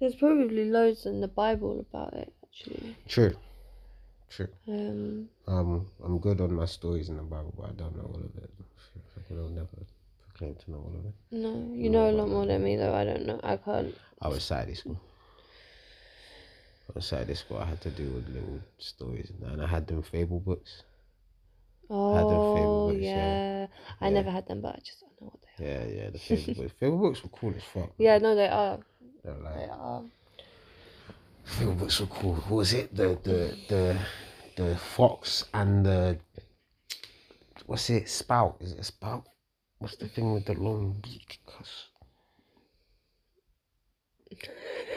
[0.00, 2.96] there's probably loads in the Bible about it actually.
[3.06, 3.34] True.
[4.30, 4.48] True.
[4.68, 8.16] Um, Um, I'm good on my stories in the Bible, but I don't know all
[8.16, 8.50] of it.
[9.30, 9.68] I will never
[10.22, 11.14] proclaim to know all of it.
[11.32, 12.94] no, you know a lot more than me though.
[12.94, 13.40] I don't know.
[13.42, 13.94] I can't.
[14.22, 14.98] I was Saturday school.
[16.88, 17.58] I was Saturday school.
[17.58, 20.82] I had to do with little stories and I had them fable books.
[22.10, 23.14] Had them Oh books, yeah.
[23.14, 23.66] yeah.
[24.00, 24.10] I Yeah.
[24.10, 25.68] never had them, but I just don't know what they are.
[25.68, 26.72] Yeah, yeah, the fable books.
[26.78, 27.92] Fable books were cool as fuck.
[27.98, 28.80] Yeah, no, they are.
[29.22, 30.04] They're like, They are.
[31.44, 32.34] Feel what's so cool.
[32.36, 32.94] What was it?
[32.96, 33.98] The the the
[34.56, 36.18] the fox and the
[37.66, 38.08] what's it?
[38.08, 38.56] Spout.
[38.60, 39.26] Is it a spout?
[39.78, 41.40] What's the thing with the long beak?
[41.46, 41.88] Cause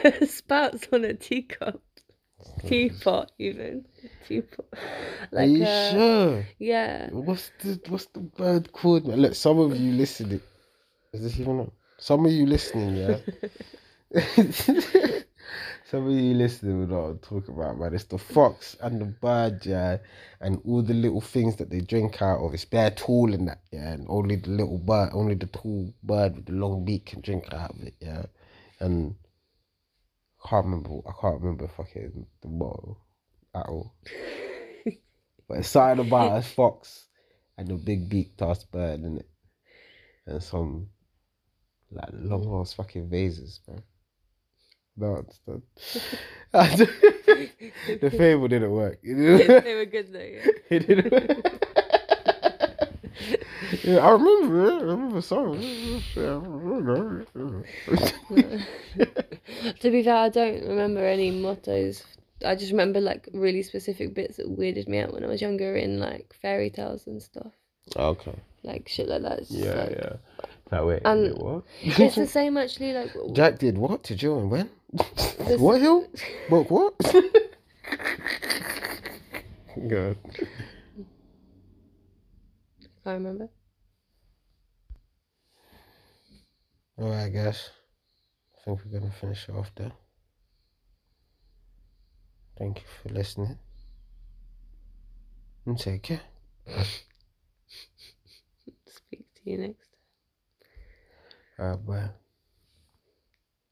[0.26, 1.82] Spouts on a teacup.
[2.66, 3.86] Teapot, even.
[4.26, 4.66] Teapot.
[5.36, 6.46] Are Like, you uh, sure?
[6.58, 7.10] yeah.
[7.10, 9.06] What's the what's the bird called?
[9.08, 9.20] Man?
[9.20, 10.42] Look, some of you listening.
[11.12, 11.72] Is this even on?
[11.98, 13.18] Some of you listening, yeah.
[15.84, 17.94] some of you listening will know what I'm talking about, man.
[17.94, 19.98] It's the fox and the bird, yeah,
[20.40, 22.54] and all the little things that they drink out of.
[22.54, 26.36] It's bare tall and that, yeah, and only the little bird, only the tall bird
[26.36, 28.24] with the long beak can drink out of it, yeah.
[28.80, 29.16] And
[30.48, 30.98] can't remember.
[31.06, 32.98] I can't remember fucking the motto
[33.54, 33.94] at all.
[35.48, 37.06] but it's something about a fox
[37.56, 39.28] and a big beaked ass bird in it,
[40.26, 40.88] and some
[41.90, 43.82] like long ass fucking vases, man.
[44.96, 45.40] No, it's
[46.52, 49.02] the fable didn't work.
[49.02, 50.46] Didn't, they were good though, yeah.
[50.70, 51.70] it didn't work.
[53.82, 54.72] Yeah, I remember it.
[54.72, 55.52] I remember some.
[59.80, 62.04] to be fair, I don't remember any mottos.
[62.44, 65.76] I just remember like really specific bits that weirded me out when I was younger
[65.76, 67.52] in like fairy tales and stuff.
[67.96, 68.34] okay.
[68.62, 69.50] Like shit like that.
[69.50, 70.12] Yeah, like- yeah.
[70.70, 71.00] That way.
[71.04, 71.64] And- did what?
[71.82, 74.70] It's the same actually, like Jack did what to Jill and when?
[74.92, 76.06] This- what hill?
[76.48, 76.94] Broke what?
[79.88, 80.16] God.
[83.06, 83.48] I remember.
[86.96, 87.70] Alright, guys.
[88.54, 89.92] I think we're gonna finish it off there.
[92.56, 93.58] Thank you for listening.
[95.66, 96.20] And take care.
[98.86, 99.88] Speak to you next.
[101.56, 101.66] Time.
[101.66, 102.23] Alright, bye.